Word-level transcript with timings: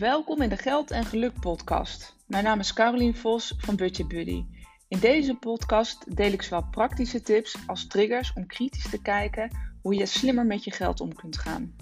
Welkom 0.00 0.42
in 0.42 0.48
de 0.48 0.56
Geld 0.56 0.90
en 0.90 1.04
Geluk 1.04 1.40
podcast. 1.40 2.16
Mijn 2.26 2.44
naam 2.44 2.58
is 2.58 2.72
Carolien 2.72 3.16
Vos 3.16 3.54
van 3.58 3.76
Budget 3.76 4.08
Buddy. 4.08 4.44
In 4.88 4.98
deze 4.98 5.34
podcast 5.34 6.16
deel 6.16 6.32
ik 6.32 6.42
zowel 6.42 6.68
praktische 6.70 7.20
tips 7.20 7.56
als 7.66 7.86
triggers 7.86 8.32
om 8.32 8.46
kritisch 8.46 8.90
te 8.90 9.02
kijken 9.02 9.50
hoe 9.82 9.94
je 9.94 10.06
slimmer 10.06 10.46
met 10.46 10.64
je 10.64 10.70
geld 10.70 11.00
om 11.00 11.14
kunt 11.14 11.38
gaan. 11.38 11.76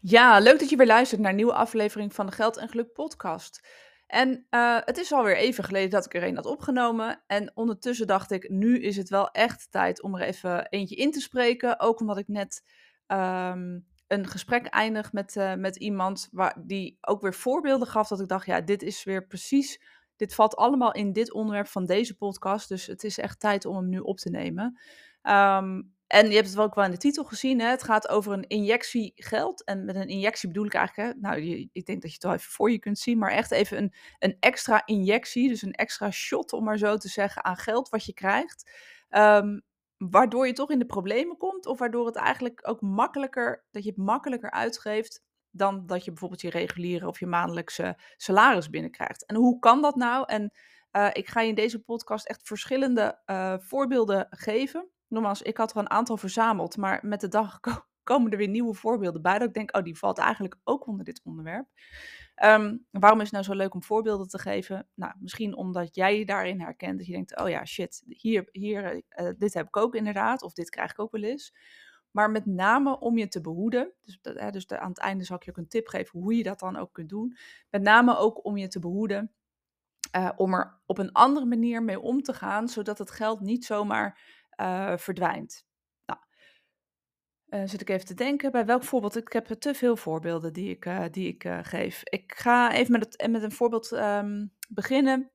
Ja, 0.00 0.38
leuk 0.38 0.58
dat 0.58 0.70
je 0.70 0.76
weer 0.76 0.86
luistert 0.86 1.20
naar 1.20 1.30
een 1.30 1.36
nieuwe 1.36 1.54
aflevering 1.54 2.14
van 2.14 2.26
de 2.26 2.32
Geld 2.32 2.56
en 2.56 2.68
Geluk 2.68 2.92
podcast. 2.92 3.66
En 4.10 4.46
uh, 4.50 4.78
het 4.84 4.98
is 4.98 5.12
alweer 5.12 5.36
even 5.36 5.64
geleden 5.64 5.90
dat 5.90 6.04
ik 6.04 6.14
er 6.14 6.22
een 6.22 6.36
had 6.36 6.46
opgenomen. 6.46 7.22
En 7.26 7.50
ondertussen 7.54 8.06
dacht 8.06 8.30
ik, 8.30 8.48
nu 8.48 8.80
is 8.80 8.96
het 8.96 9.08
wel 9.08 9.30
echt 9.30 9.66
tijd 9.70 10.02
om 10.02 10.14
er 10.14 10.22
even 10.22 10.68
eentje 10.68 10.96
in 10.96 11.10
te 11.10 11.20
spreken. 11.20 11.80
Ook 11.80 12.00
omdat 12.00 12.18
ik 12.18 12.28
net 12.28 12.62
um, 13.06 13.86
een 14.06 14.26
gesprek 14.26 14.66
eindig 14.66 15.12
met, 15.12 15.36
uh, 15.36 15.54
met 15.54 15.76
iemand 15.76 16.28
waar, 16.32 16.56
die 16.66 16.98
ook 17.00 17.20
weer 17.20 17.34
voorbeelden 17.34 17.88
gaf. 17.88 18.08
Dat 18.08 18.20
ik 18.20 18.28
dacht, 18.28 18.46
ja, 18.46 18.60
dit 18.60 18.82
is 18.82 19.04
weer 19.04 19.26
precies, 19.26 19.80
dit 20.16 20.34
valt 20.34 20.56
allemaal 20.56 20.92
in 20.92 21.12
dit 21.12 21.32
onderwerp 21.32 21.66
van 21.66 21.86
deze 21.86 22.16
podcast. 22.16 22.68
Dus 22.68 22.86
het 22.86 23.04
is 23.04 23.18
echt 23.18 23.40
tijd 23.40 23.64
om 23.64 23.76
hem 23.76 23.88
nu 23.88 23.98
op 23.98 24.18
te 24.18 24.30
nemen. 24.30 24.80
Um, 25.22 25.94
en 26.10 26.28
je 26.28 26.34
hebt 26.34 26.46
het 26.46 26.56
wel 26.56 26.64
ook 26.64 26.74
wel 26.74 26.84
in 26.84 26.90
de 26.90 26.96
titel 26.96 27.24
gezien. 27.24 27.60
Hè? 27.60 27.66
Het 27.66 27.82
gaat 27.82 28.08
over 28.08 28.32
een 28.32 28.46
injectie 28.46 29.12
geld. 29.14 29.64
En 29.64 29.84
met 29.84 29.96
een 29.96 30.08
injectie 30.08 30.48
bedoel 30.48 30.64
ik 30.64 30.74
eigenlijk, 30.74 31.12
hè? 31.12 31.20
nou, 31.20 31.40
je, 31.40 31.68
ik 31.72 31.86
denk 31.86 32.02
dat 32.02 32.10
je 32.10 32.16
het 32.16 32.24
wel 32.24 32.32
even 32.32 32.50
voor 32.50 32.70
je 32.70 32.78
kunt 32.78 32.98
zien, 32.98 33.18
maar 33.18 33.30
echt 33.30 33.50
even 33.50 33.78
een, 33.78 33.94
een 34.18 34.36
extra 34.40 34.82
injectie, 34.86 35.48
dus 35.48 35.62
een 35.62 35.72
extra 35.72 36.10
shot, 36.10 36.52
om 36.52 36.64
maar 36.64 36.78
zo 36.78 36.96
te 36.96 37.08
zeggen, 37.08 37.44
aan 37.44 37.56
geld 37.56 37.88
wat 37.88 38.04
je 38.04 38.12
krijgt. 38.12 38.70
Um, 39.10 39.62
waardoor 39.96 40.46
je 40.46 40.52
toch 40.52 40.70
in 40.70 40.78
de 40.78 40.86
problemen 40.86 41.36
komt, 41.36 41.66
of 41.66 41.78
waardoor 41.78 42.06
het 42.06 42.16
eigenlijk 42.16 42.68
ook 42.68 42.80
makkelijker, 42.80 43.64
dat 43.70 43.82
je 43.82 43.88
het 43.88 43.98
makkelijker 43.98 44.50
uitgeeft 44.50 45.22
dan 45.50 45.86
dat 45.86 46.04
je 46.04 46.10
bijvoorbeeld 46.10 46.40
je 46.40 46.50
reguliere 46.50 47.06
of 47.06 47.20
je 47.20 47.26
maandelijkse 47.26 47.98
salaris 48.16 48.70
binnenkrijgt. 48.70 49.26
En 49.26 49.36
hoe 49.36 49.58
kan 49.58 49.82
dat 49.82 49.96
nou? 49.96 50.24
En 50.26 50.52
uh, 50.92 51.08
ik 51.12 51.28
ga 51.28 51.40
je 51.40 51.48
in 51.48 51.54
deze 51.54 51.82
podcast 51.82 52.26
echt 52.26 52.46
verschillende 52.46 53.20
uh, 53.26 53.54
voorbeelden 53.58 54.26
geven 54.30 54.90
nogmaals, 55.10 55.42
ik 55.42 55.56
had 55.56 55.70
er 55.70 55.76
een 55.76 55.90
aantal 55.90 56.16
verzameld, 56.16 56.76
maar 56.76 57.00
met 57.02 57.20
de 57.20 57.28
dag 57.28 57.60
komen 58.02 58.30
er 58.30 58.38
weer 58.38 58.48
nieuwe 58.48 58.74
voorbeelden 58.74 59.22
bij. 59.22 59.38
Dat 59.38 59.48
ik 59.48 59.54
denk, 59.54 59.76
oh, 59.76 59.82
die 59.82 59.98
valt 59.98 60.18
eigenlijk 60.18 60.56
ook 60.64 60.86
onder 60.86 61.04
dit 61.04 61.20
onderwerp. 61.24 61.68
Um, 62.44 62.86
waarom 62.90 63.18
is 63.18 63.24
het 63.24 63.32
nou 63.32 63.44
zo 63.44 63.54
leuk 63.54 63.74
om 63.74 63.82
voorbeelden 63.82 64.28
te 64.28 64.38
geven? 64.38 64.88
Nou, 64.94 65.12
misschien 65.18 65.56
omdat 65.56 65.94
jij 65.94 66.18
je 66.18 66.26
daarin 66.26 66.60
herkent. 66.60 66.98
Dat 66.98 67.06
je 67.06 67.12
denkt, 67.12 67.40
oh 67.40 67.48
ja, 67.48 67.64
shit, 67.64 68.02
hier, 68.06 68.48
hier, 68.52 68.94
uh, 68.94 69.30
dit 69.38 69.54
heb 69.54 69.66
ik 69.66 69.76
ook 69.76 69.94
inderdaad. 69.94 70.42
Of 70.42 70.52
dit 70.52 70.70
krijg 70.70 70.90
ik 70.90 70.98
ook 70.98 71.12
wel 71.12 71.22
eens. 71.22 71.54
Maar 72.10 72.30
met 72.30 72.46
name 72.46 72.98
om 72.98 73.18
je 73.18 73.28
te 73.28 73.40
behoeden. 73.40 73.92
Dus, 74.02 74.18
uh, 74.22 74.50
dus 74.50 74.66
de, 74.66 74.78
aan 74.78 74.88
het 74.88 74.98
einde 74.98 75.24
zal 75.24 75.36
ik 75.36 75.42
je 75.42 75.50
ook 75.50 75.56
een 75.56 75.68
tip 75.68 75.88
geven 75.88 76.20
hoe 76.20 76.36
je 76.36 76.42
dat 76.42 76.58
dan 76.58 76.76
ook 76.76 76.92
kunt 76.92 77.08
doen. 77.08 77.36
Met 77.70 77.82
name 77.82 78.16
ook 78.16 78.44
om 78.44 78.56
je 78.56 78.68
te 78.68 78.78
behoeden. 78.78 79.32
Uh, 80.16 80.30
om 80.36 80.54
er 80.54 80.80
op 80.86 80.98
een 80.98 81.12
andere 81.12 81.46
manier 81.46 81.82
mee 81.82 82.00
om 82.00 82.22
te 82.22 82.32
gaan. 82.32 82.68
Zodat 82.68 82.98
het 82.98 83.10
geld 83.10 83.40
niet 83.40 83.64
zomaar 83.64 84.39
uh, 84.60 84.96
verdwijnt. 84.96 85.66
Nou, 86.06 86.18
uh, 87.48 87.68
zit 87.68 87.80
ik 87.80 87.88
even 87.88 88.06
te 88.06 88.14
denken 88.14 88.50
bij 88.50 88.66
welk 88.66 88.84
voorbeeld. 88.84 89.16
Ik 89.16 89.32
heb 89.32 89.46
te 89.46 89.74
veel 89.74 89.96
voorbeelden 89.96 90.52
die 90.52 90.70
ik, 90.70 90.84
uh, 90.84 91.04
die 91.10 91.28
ik 91.28 91.48
geef. 91.62 92.00
Ik 92.04 92.32
ga 92.36 92.72
even 92.72 92.92
met, 92.92 93.02
het, 93.02 93.30
met 93.30 93.42
een 93.42 93.52
voorbeeld 93.52 93.90
um, 93.92 94.52
beginnen. 94.68 95.30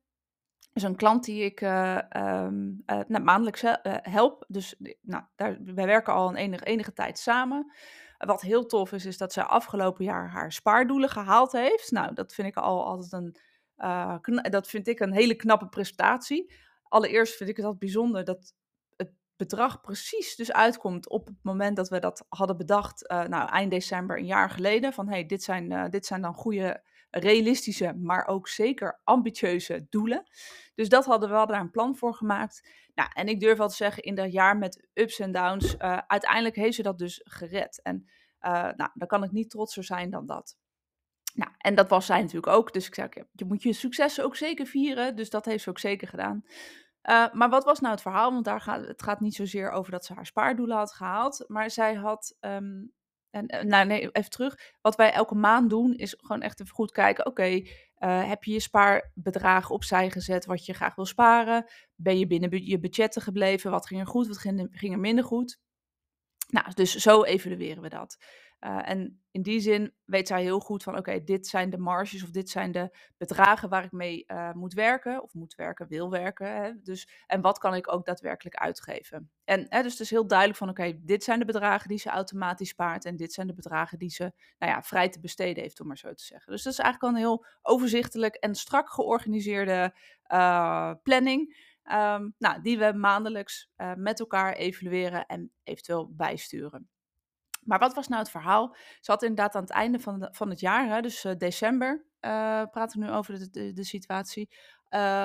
Dus 0.72 0.82
een 0.82 0.96
klant 0.96 1.24
die 1.24 1.44
ik 1.44 1.60
um, 1.60 2.82
maandelijks 3.06 3.62
help. 4.02 4.44
Dus 4.48 4.74
nou, 5.00 5.24
daar, 5.36 5.58
wij 5.64 5.86
werken 5.86 6.12
al 6.12 6.28
een 6.28 6.36
enige, 6.36 6.64
enige 6.64 6.92
tijd 6.92 7.18
samen. 7.18 7.72
Wat 8.18 8.40
heel 8.40 8.66
tof 8.66 8.92
is, 8.92 9.04
is 9.04 9.18
dat 9.18 9.32
ze 9.32 9.44
afgelopen 9.44 10.04
jaar 10.04 10.28
haar 10.28 10.52
spaardoelen 10.52 11.08
gehaald 11.08 11.52
heeft. 11.52 11.90
Nou, 11.90 12.14
dat 12.14 12.34
vind 12.34 12.48
ik 12.48 12.56
al 12.56 12.86
altijd 12.86 13.12
een, 13.12 13.36
dat 14.50 14.68
vind 14.68 14.88
ik 14.88 15.00
een 15.00 15.12
hele 15.12 15.34
knappe 15.34 15.68
prestatie. 15.68 16.52
Allereerst 16.82 17.36
vind 17.36 17.50
ik 17.50 17.56
het 17.56 17.64
altijd 17.64 17.82
bijzonder 17.82 18.24
dat 18.24 18.54
bedrag 19.36 19.80
precies 19.80 20.36
dus 20.36 20.52
uitkomt 20.52 21.08
op 21.08 21.26
het 21.26 21.36
moment 21.42 21.76
dat 21.76 21.88
we 21.88 21.98
dat 21.98 22.26
hadden 22.28 22.56
bedacht, 22.56 23.10
uh, 23.10 23.24
nou 23.24 23.48
eind 23.48 23.70
december 23.70 24.18
een 24.18 24.26
jaar 24.26 24.50
geleden, 24.50 24.92
van 24.92 25.08
hey, 25.08 25.26
dit 25.26 25.42
zijn, 25.42 25.70
uh, 25.70 25.84
dit 25.88 26.06
zijn 26.06 26.22
dan 26.22 26.34
goede, 26.34 26.82
realistische, 27.10 27.94
maar 27.94 28.26
ook 28.26 28.48
zeker 28.48 29.00
ambitieuze 29.04 29.86
doelen. 29.90 30.22
Dus 30.74 30.88
dat 30.88 31.04
hadden 31.04 31.28
we, 31.28 31.34
hadden 31.34 31.56
daar 31.56 31.64
een 31.64 31.70
plan 31.70 31.96
voor 31.96 32.14
gemaakt. 32.14 32.68
Nou, 32.94 33.10
en 33.12 33.28
ik 33.28 33.40
durf 33.40 33.58
wel 33.58 33.68
te 33.68 33.74
zeggen, 33.74 34.02
in 34.02 34.14
dat 34.14 34.32
jaar 34.32 34.58
met 34.58 34.88
ups 34.94 35.18
en 35.18 35.32
downs, 35.32 35.74
uh, 35.74 35.98
uiteindelijk 36.06 36.56
heeft 36.56 36.74
ze 36.74 36.82
dat 36.82 36.98
dus 36.98 37.20
gered. 37.24 37.80
En 37.82 38.08
nou, 38.76 38.90
dan 38.94 39.08
kan 39.08 39.24
ik 39.24 39.30
niet 39.30 39.50
trotser 39.50 39.84
zijn 39.84 40.10
dan 40.10 40.26
dat. 40.26 40.56
Nou, 41.34 41.50
en 41.58 41.74
dat 41.74 41.88
was 41.88 42.06
zij 42.06 42.20
natuurlijk 42.20 42.52
ook. 42.52 42.72
Dus 42.72 42.86
ik 42.86 42.94
zei, 42.94 43.08
je 43.32 43.44
moet 43.44 43.62
je 43.62 43.72
successen 43.72 44.24
ook 44.24 44.36
zeker 44.36 44.66
vieren. 44.66 45.16
Dus 45.16 45.30
dat 45.30 45.44
heeft 45.44 45.62
ze 45.62 45.70
ook 45.70 45.78
zeker 45.78 46.08
gedaan. 46.08 46.44
Uh, 47.08 47.32
maar 47.32 47.48
wat 47.48 47.64
was 47.64 47.80
nou 47.80 47.92
het 47.92 48.02
verhaal? 48.02 48.32
Want 48.32 48.44
daar 48.44 48.60
gaat, 48.60 48.86
het 48.86 49.02
gaat 49.02 49.20
niet 49.20 49.34
zozeer 49.34 49.70
over 49.70 49.92
dat 49.92 50.04
ze 50.04 50.14
haar 50.14 50.26
spaardoelen 50.26 50.76
had 50.76 50.92
gehaald. 50.92 51.44
Maar 51.46 51.70
zij 51.70 51.94
had. 51.94 52.36
Um, 52.40 52.94
en, 53.30 53.46
eh, 53.46 53.64
nou, 53.64 53.86
nee, 53.86 54.10
even 54.10 54.30
terug. 54.30 54.58
Wat 54.80 54.96
wij 54.96 55.12
elke 55.12 55.34
maand 55.34 55.70
doen, 55.70 55.94
is 55.94 56.14
gewoon 56.18 56.42
echt 56.42 56.60
even 56.60 56.74
goed 56.74 56.92
kijken. 56.92 57.26
Oké, 57.26 57.44
uh, 57.44 58.28
heb 58.28 58.44
je 58.44 58.52
je 58.52 58.60
spaarbedragen 58.60 59.74
opzij 59.74 60.10
gezet 60.10 60.46
wat 60.46 60.66
je 60.66 60.72
graag 60.72 60.94
wil 60.94 61.06
sparen? 61.06 61.64
Ben 61.94 62.18
je 62.18 62.26
binnen 62.26 62.64
je 62.64 62.78
budgetten 62.78 63.22
gebleven? 63.22 63.70
Wat 63.70 63.86
ging 63.86 64.00
er 64.00 64.06
goed? 64.06 64.26
Wat 64.26 64.38
ging 64.70 64.92
er 64.92 64.98
minder 64.98 65.24
goed? 65.24 65.58
Nou, 66.46 66.72
dus 66.74 66.94
zo 66.94 67.22
evalueren 67.22 67.82
we 67.82 67.88
dat. 67.88 68.18
Uh, 68.60 68.88
en 68.88 69.22
in 69.30 69.42
die 69.42 69.60
zin 69.60 69.94
weet 70.04 70.28
zij 70.28 70.42
heel 70.42 70.60
goed 70.60 70.82
van, 70.82 70.96
oké, 70.96 71.24
dit 71.24 71.46
zijn 71.46 71.70
de 71.70 71.78
marges 71.78 72.22
of 72.22 72.30
dit 72.30 72.50
zijn 72.50 72.72
de 72.72 72.96
bedragen 73.16 73.68
waar 73.68 73.84
ik 73.84 73.92
mee 73.92 74.24
uh, 74.26 74.52
moet 74.52 74.74
werken, 74.74 75.22
of 75.22 75.34
moet 75.34 75.54
werken, 75.54 75.88
wil 75.88 76.10
werken. 76.10 76.62
Hè? 76.62 76.72
Dus, 76.82 77.08
en 77.26 77.40
wat 77.40 77.58
kan 77.58 77.74
ik 77.74 77.92
ook 77.92 78.04
daadwerkelijk 78.04 78.56
uitgeven? 78.56 79.30
En 79.44 79.66
hè, 79.68 79.82
dus 79.82 79.92
het 79.92 80.00
is 80.00 80.10
heel 80.10 80.26
duidelijk 80.26 80.58
van, 80.58 80.68
oké, 80.68 80.98
dit 81.00 81.24
zijn 81.24 81.38
de 81.38 81.44
bedragen 81.44 81.88
die 81.88 81.98
ze 81.98 82.08
automatisch 82.08 82.68
spaart 82.68 83.04
en 83.04 83.16
dit 83.16 83.32
zijn 83.32 83.46
de 83.46 83.54
bedragen 83.54 83.98
die 83.98 84.10
ze, 84.10 84.32
nou 84.58 84.72
ja, 84.72 84.82
vrij 84.82 85.08
te 85.08 85.20
besteden 85.20 85.62
heeft, 85.62 85.80
om 85.80 85.86
maar 85.86 85.98
zo 85.98 86.12
te 86.14 86.24
zeggen. 86.24 86.52
Dus 86.52 86.62
dat 86.62 86.72
is 86.72 86.78
eigenlijk 86.78 87.12
al 87.12 87.20
een 87.20 87.26
heel 87.26 87.46
overzichtelijk 87.62 88.34
en 88.34 88.54
strak 88.54 88.90
georganiseerde 88.90 89.94
uh, 90.32 90.92
planning. 91.02 91.65
Um, 91.92 92.34
nou, 92.38 92.62
die 92.62 92.78
we 92.78 92.92
maandelijks 92.92 93.70
met 93.96 94.20
elkaar 94.20 94.52
evalueren 94.52 95.26
en 95.26 95.52
eventueel 95.62 96.14
bijsturen. 96.14 96.88
Maar 97.66 97.78
wat 97.78 97.94
was 97.94 98.08
nou 98.08 98.20
het 98.20 98.30
verhaal? 98.30 98.76
Ze 99.00 99.10
had 99.10 99.22
inderdaad 99.22 99.54
aan 99.54 99.62
het 99.62 99.70
einde 99.70 99.98
van, 99.98 100.28
van 100.30 100.50
het 100.50 100.60
jaar, 100.60 100.88
hè, 100.88 101.00
dus 101.00 101.24
uh, 101.24 101.32
december, 101.36 102.04
uh, 102.20 102.62
praten 102.70 103.00
we 103.00 103.06
nu 103.06 103.12
over 103.12 103.50
de, 103.52 103.72
de, 103.72 103.84
situatie, 103.84 104.48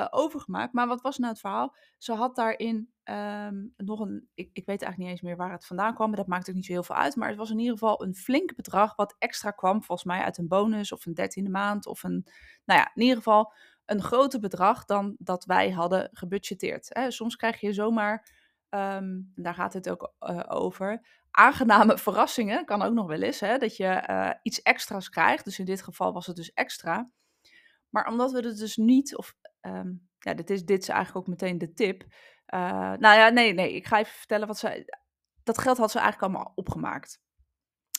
overgemaakt. 0.09 0.73
Maar 0.73 0.87
wat 0.87 1.01
was 1.01 1.17
nou 1.17 1.31
het 1.31 1.39
verhaal? 1.39 1.75
Ze 1.97 2.13
had 2.13 2.35
daarin 2.35 2.91
um, 3.03 3.73
nog 3.77 3.99
een, 3.99 4.29
ik, 4.33 4.49
ik 4.53 4.65
weet 4.65 4.81
eigenlijk 4.81 4.97
niet 4.97 5.07
eens 5.07 5.21
meer 5.21 5.35
waar 5.35 5.51
het 5.51 5.65
vandaan 5.65 5.93
kwam, 5.93 6.07
maar 6.07 6.17
dat 6.17 6.27
maakt 6.27 6.49
ook 6.49 6.55
niet 6.55 6.65
zo 6.65 6.71
heel 6.71 6.83
veel 6.83 6.95
uit. 6.95 7.15
Maar 7.15 7.29
het 7.29 7.37
was 7.37 7.49
in 7.49 7.59
ieder 7.59 7.73
geval 7.73 8.03
een 8.03 8.15
flink 8.15 8.55
bedrag 8.55 8.95
wat 8.95 9.15
extra 9.17 9.51
kwam, 9.51 9.83
volgens 9.83 10.07
mij 10.07 10.23
uit 10.23 10.37
een 10.37 10.47
bonus 10.47 10.91
of 10.91 11.05
een 11.05 11.13
dertiende 11.13 11.49
maand 11.49 11.85
of 11.85 12.03
een, 12.03 12.27
nou 12.65 12.79
ja, 12.79 12.91
in 12.93 13.01
ieder 13.01 13.17
geval 13.17 13.53
een 13.85 14.01
groter 14.01 14.39
bedrag 14.39 14.85
dan 14.85 15.15
dat 15.19 15.45
wij 15.45 15.71
hadden 15.71 16.09
gebudgeteerd. 16.11 16.87
Hè. 16.89 17.11
Soms 17.11 17.35
krijg 17.35 17.59
je 17.59 17.73
zomaar, 17.73 18.27
um, 18.69 19.31
daar 19.35 19.53
gaat 19.53 19.73
het 19.73 19.89
ook 19.89 20.13
over, 20.47 21.05
aangename 21.31 21.97
verrassingen. 22.07 22.65
Kan 22.65 22.81
ook 22.81 22.93
nog 22.93 23.07
wel 23.07 23.21
eens, 23.21 23.39
hè, 23.39 23.57
dat 23.57 23.77
je 23.77 24.03
uh, 24.09 24.31
iets 24.41 24.61
extra's 24.61 25.09
krijgt. 25.09 25.45
Dus 25.45 25.59
in 25.59 25.65
dit 25.65 25.81
geval 25.81 26.13
was 26.13 26.27
het 26.27 26.35
dus 26.35 26.53
extra. 26.53 27.11
Maar 27.89 28.07
omdat 28.07 28.31
we 28.31 28.39
het 28.39 28.57
dus 28.57 28.75
niet, 28.75 29.17
of 29.17 29.35
um, 29.61 30.09
ja, 30.19 30.33
dit 30.33 30.49
is, 30.49 30.65
dit 30.65 30.81
is 30.81 30.89
eigenlijk 30.89 31.17
ook 31.17 31.31
meteen 31.33 31.57
de 31.57 31.73
tip. 31.73 32.03
Uh, 32.53 32.59
nou 32.93 33.17
ja, 33.17 33.29
nee, 33.29 33.53
nee, 33.53 33.75
ik 33.75 33.87
ga 33.87 33.99
even 33.99 34.13
vertellen 34.13 34.47
wat 34.47 34.57
ze. 34.57 34.99
Dat 35.43 35.57
geld 35.57 35.77
had 35.77 35.91
ze 35.91 35.99
eigenlijk 35.99 36.33
allemaal 36.33 36.51
opgemaakt. 36.55 37.21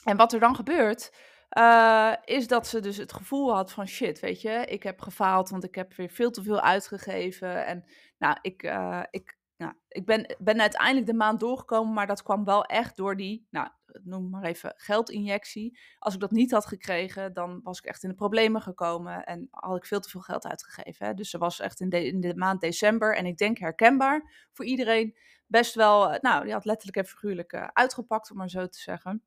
En 0.05 0.17
wat 0.17 0.33
er 0.33 0.41
dan 0.41 0.55
gebeurt, 0.55 1.17
uh, 1.59 2.13
is 2.25 2.47
dat 2.47 2.67
ze 2.67 2.81
dus 2.81 2.97
het 2.97 3.13
gevoel 3.13 3.55
had 3.55 3.73
van 3.73 3.87
shit, 3.87 4.21
weet 4.21 4.41
je, 4.41 4.51
ik 4.51 4.83
heb 4.83 5.01
gefaald, 5.01 5.51
want 5.51 5.65
ik 5.65 5.75
heb 5.75 5.95
weer 5.95 6.11
veel 6.11 6.31
te 6.31 6.43
veel 6.43 6.61
uitgegeven. 6.61 7.67
En 7.67 7.85
nou, 8.19 8.37
ik, 8.43 8.63
uh, 8.63 9.03
ik, 9.11 9.39
nou, 9.57 9.73
ik 9.89 10.07
ben, 10.07 10.37
ben 10.39 10.61
uiteindelijk 10.61 11.07
de 11.07 11.15
maand 11.15 11.41
doorgekomen, 11.41 11.93
maar 11.93 12.07
dat 12.07 12.23
kwam 12.23 12.45
wel 12.45 12.65
echt 12.65 12.97
door 12.97 13.17
die, 13.17 13.47
nou, 13.51 13.69
noem 14.03 14.31
maar 14.31 14.43
even, 14.43 14.75
geldinjectie. 14.77 15.79
Als 15.99 16.15
ik 16.15 16.21
dat 16.21 16.31
niet 16.31 16.51
had 16.51 16.67
gekregen, 16.67 17.33
dan 17.33 17.61
was 17.63 17.79
ik 17.79 17.85
echt 17.85 18.03
in 18.03 18.09
de 18.09 18.15
problemen 18.15 18.63
gekomen 18.63 19.25
en 19.25 19.49
had 19.51 19.77
ik 19.77 19.87
veel 19.87 20.01
te 20.01 20.09
veel 20.09 20.21
geld 20.21 20.47
uitgegeven. 20.47 21.07
Hè. 21.07 21.15
Dus 21.15 21.31
ze 21.31 21.39
was 21.39 21.61
echt 21.61 21.81
in 21.81 22.21
de, 22.21 22.33
maand 22.37 22.61
december, 22.61 23.17
en 23.17 23.27
ik 23.27 23.37
denk 23.37 23.59
herkenbaar 23.59 24.49
voor 24.53 24.65
iedereen, 24.65 25.17
best 25.47 25.75
wel, 25.75 26.13
eh, 26.13 26.21
nou, 26.21 26.45
die 26.45 26.53
had 26.53 26.65
letterlijk 26.65 26.97
en 26.97 27.07
figuurlijk 27.07 27.55
uitgepakt, 27.73 28.31
om 28.31 28.37
maar 28.37 28.51
zo 28.51 28.67
te 28.67 28.79
zeggen. 28.79 29.23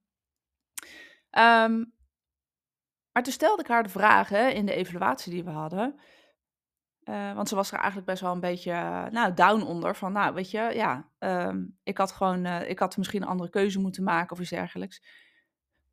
Um, 1.32 1.95
maar 3.16 3.24
toen 3.24 3.34
stelde 3.34 3.62
ik 3.62 3.68
haar 3.68 3.84
de 3.84 3.90
vraag 3.90 4.30
hè, 4.30 4.48
in 4.48 4.66
de 4.66 4.74
evaluatie 4.74 5.32
die 5.32 5.44
we 5.44 5.50
hadden. 5.50 6.00
Uh, 7.04 7.34
want 7.34 7.50
ze 7.50 7.56
was 7.56 7.72
er 7.72 7.78
eigenlijk 7.78 8.08
best 8.08 8.22
wel 8.22 8.32
een 8.32 8.40
beetje, 8.40 8.72
uh, 8.72 9.06
nou, 9.06 9.34
down 9.34 9.62
onder. 9.62 9.96
Van, 9.96 10.12
nou, 10.12 10.34
weet 10.34 10.52
je, 10.52 10.72
ja, 10.74 11.10
um, 11.20 11.78
ik 11.84 11.98
had 11.98 12.12
gewoon, 12.12 12.46
uh, 12.46 12.70
ik 12.70 12.80
had 12.80 12.98
misschien 12.98 13.22
een 13.22 13.28
andere 13.28 13.50
keuze 13.50 13.80
moeten 13.80 14.04
maken 14.04 14.32
of 14.32 14.40
iets 14.40 14.50
dergelijks. 14.50 15.04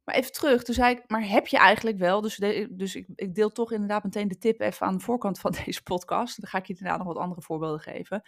Maar 0.05 0.15
even 0.15 0.33
terug, 0.33 0.63
toen 0.63 0.75
zei 0.75 0.95
ik, 0.95 1.05
maar 1.07 1.29
heb 1.29 1.47
je 1.47 1.59
eigenlijk 1.59 1.99
wel, 1.99 2.21
dus, 2.21 2.37
dus 2.71 2.95
ik, 2.95 3.07
ik, 3.15 3.35
deel 3.35 3.53
toch 3.53 3.73
inderdaad 3.73 4.05
meteen 4.05 4.29
de 4.29 4.39
tip 4.39 4.61
even 4.61 4.87
aan 4.87 4.97
de 4.97 5.05
voorkant 5.05 5.39
van 5.39 5.55
deze 5.65 5.83
podcast. 5.83 6.41
Dan 6.41 6.51
ga 6.51 6.59
ik 6.59 6.67
je 6.67 6.75
inderdaad 6.75 6.99
nog 6.99 7.15
wat 7.15 7.23
andere 7.23 7.43
voorbeelden 7.43 7.81
geven. 7.81 8.23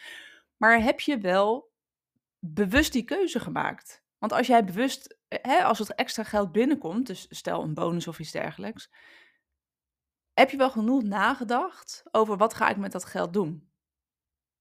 Maar 0.56 0.82
heb 0.82 1.00
je 1.00 1.18
wel 1.18 1.70
bewust 2.38 2.92
die 2.92 3.04
keuze 3.04 3.40
gemaakt? 3.40 4.02
Want 4.18 4.32
als 4.32 4.46
jij 4.46 4.64
bewust, 4.64 5.16
hè, 5.42 5.64
als 5.64 5.78
het 5.78 5.94
extra 5.94 6.22
geld 6.22 6.52
binnenkomt, 6.52 7.06
dus 7.06 7.26
stel 7.28 7.62
een 7.62 7.74
bonus 7.74 8.08
of 8.08 8.18
iets 8.18 8.30
dergelijks, 8.30 8.90
heb 10.32 10.50
je 10.50 10.56
wel 10.56 10.70
genoeg 10.70 11.02
nagedacht 11.02 12.02
over 12.10 12.36
wat 12.36 12.54
ga 12.54 12.68
ik 12.68 12.76
met 12.76 12.92
dat 12.92 13.04
geld 13.04 13.32
doen? 13.32 13.72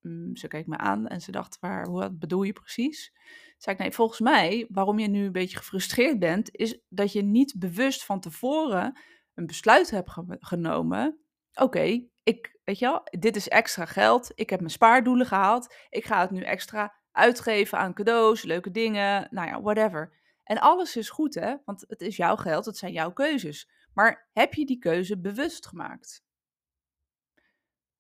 Mm, 0.02 0.36
ze 0.36 0.48
keek 0.48 0.68
me 0.68 0.78
aan 0.78 1.08
en 1.08 1.22
ze 1.22 1.32
dacht, 1.32 1.58
waar, 1.60 1.92
wat 1.92 2.20
bedoel 2.20 2.44
je 2.44 2.54
precies? 2.54 3.14
Zei 3.58 3.76
ik, 3.76 3.82
nee, 3.82 3.92
volgens 3.92 4.20
mij, 4.20 4.66
waarom 4.70 5.00
je 5.00 5.08
nu 5.08 5.26
een 5.26 5.32
beetje 5.32 5.58
gefrustreerd 5.58 6.20
bent, 6.20 6.56
is 6.56 6.80
dat 6.90 7.12
je 7.12 7.22
niet 7.22 7.56
bewust 7.58 8.06
van 8.06 8.20
tevoren 8.20 9.00
een 9.34 9.46
besluit 9.46 9.90
hebt 9.90 10.12
genomen. 10.40 11.20
Oké, 11.54 12.08
ik, 12.24 12.60
weet 12.64 12.80
je 12.80 13.02
dit 13.20 13.36
is 13.36 13.48
extra 13.48 13.86
geld. 13.86 14.32
Ik 14.36 14.50
heb 14.50 14.60
mijn 14.60 14.72
spaardoelen 14.72 15.28
gehaald. 15.28 15.76
Ik 15.90 16.06
ga 16.06 16.22
het 16.22 16.32
nu 16.32 16.42
extra 16.42 16.96
uitgeven 17.12 17.78
aan 17.78 17.94
cadeaus, 17.94 18.44
leuke 18.44 18.72
dingen, 18.72 19.28
nou 19.32 19.48
ja, 19.48 19.62
whatever. 19.62 20.22
En 20.44 20.60
alles 20.60 20.96
is 20.96 21.10
goed, 21.10 21.34
hè? 21.36 21.56
Want 21.66 21.84
het 21.88 22.02
is 22.02 22.16
jouw 22.16 22.36
geld, 22.36 22.66
het 22.66 22.78
zijn 22.78 22.94
jouw 22.94 23.12
keuzes. 23.12 23.70
Maar 23.94 24.30
heb 24.34 24.54
je 24.54 24.66
die 24.66 24.80
keuze 24.80 25.20
bewust 25.20 25.68
gemaakt? 25.68 26.24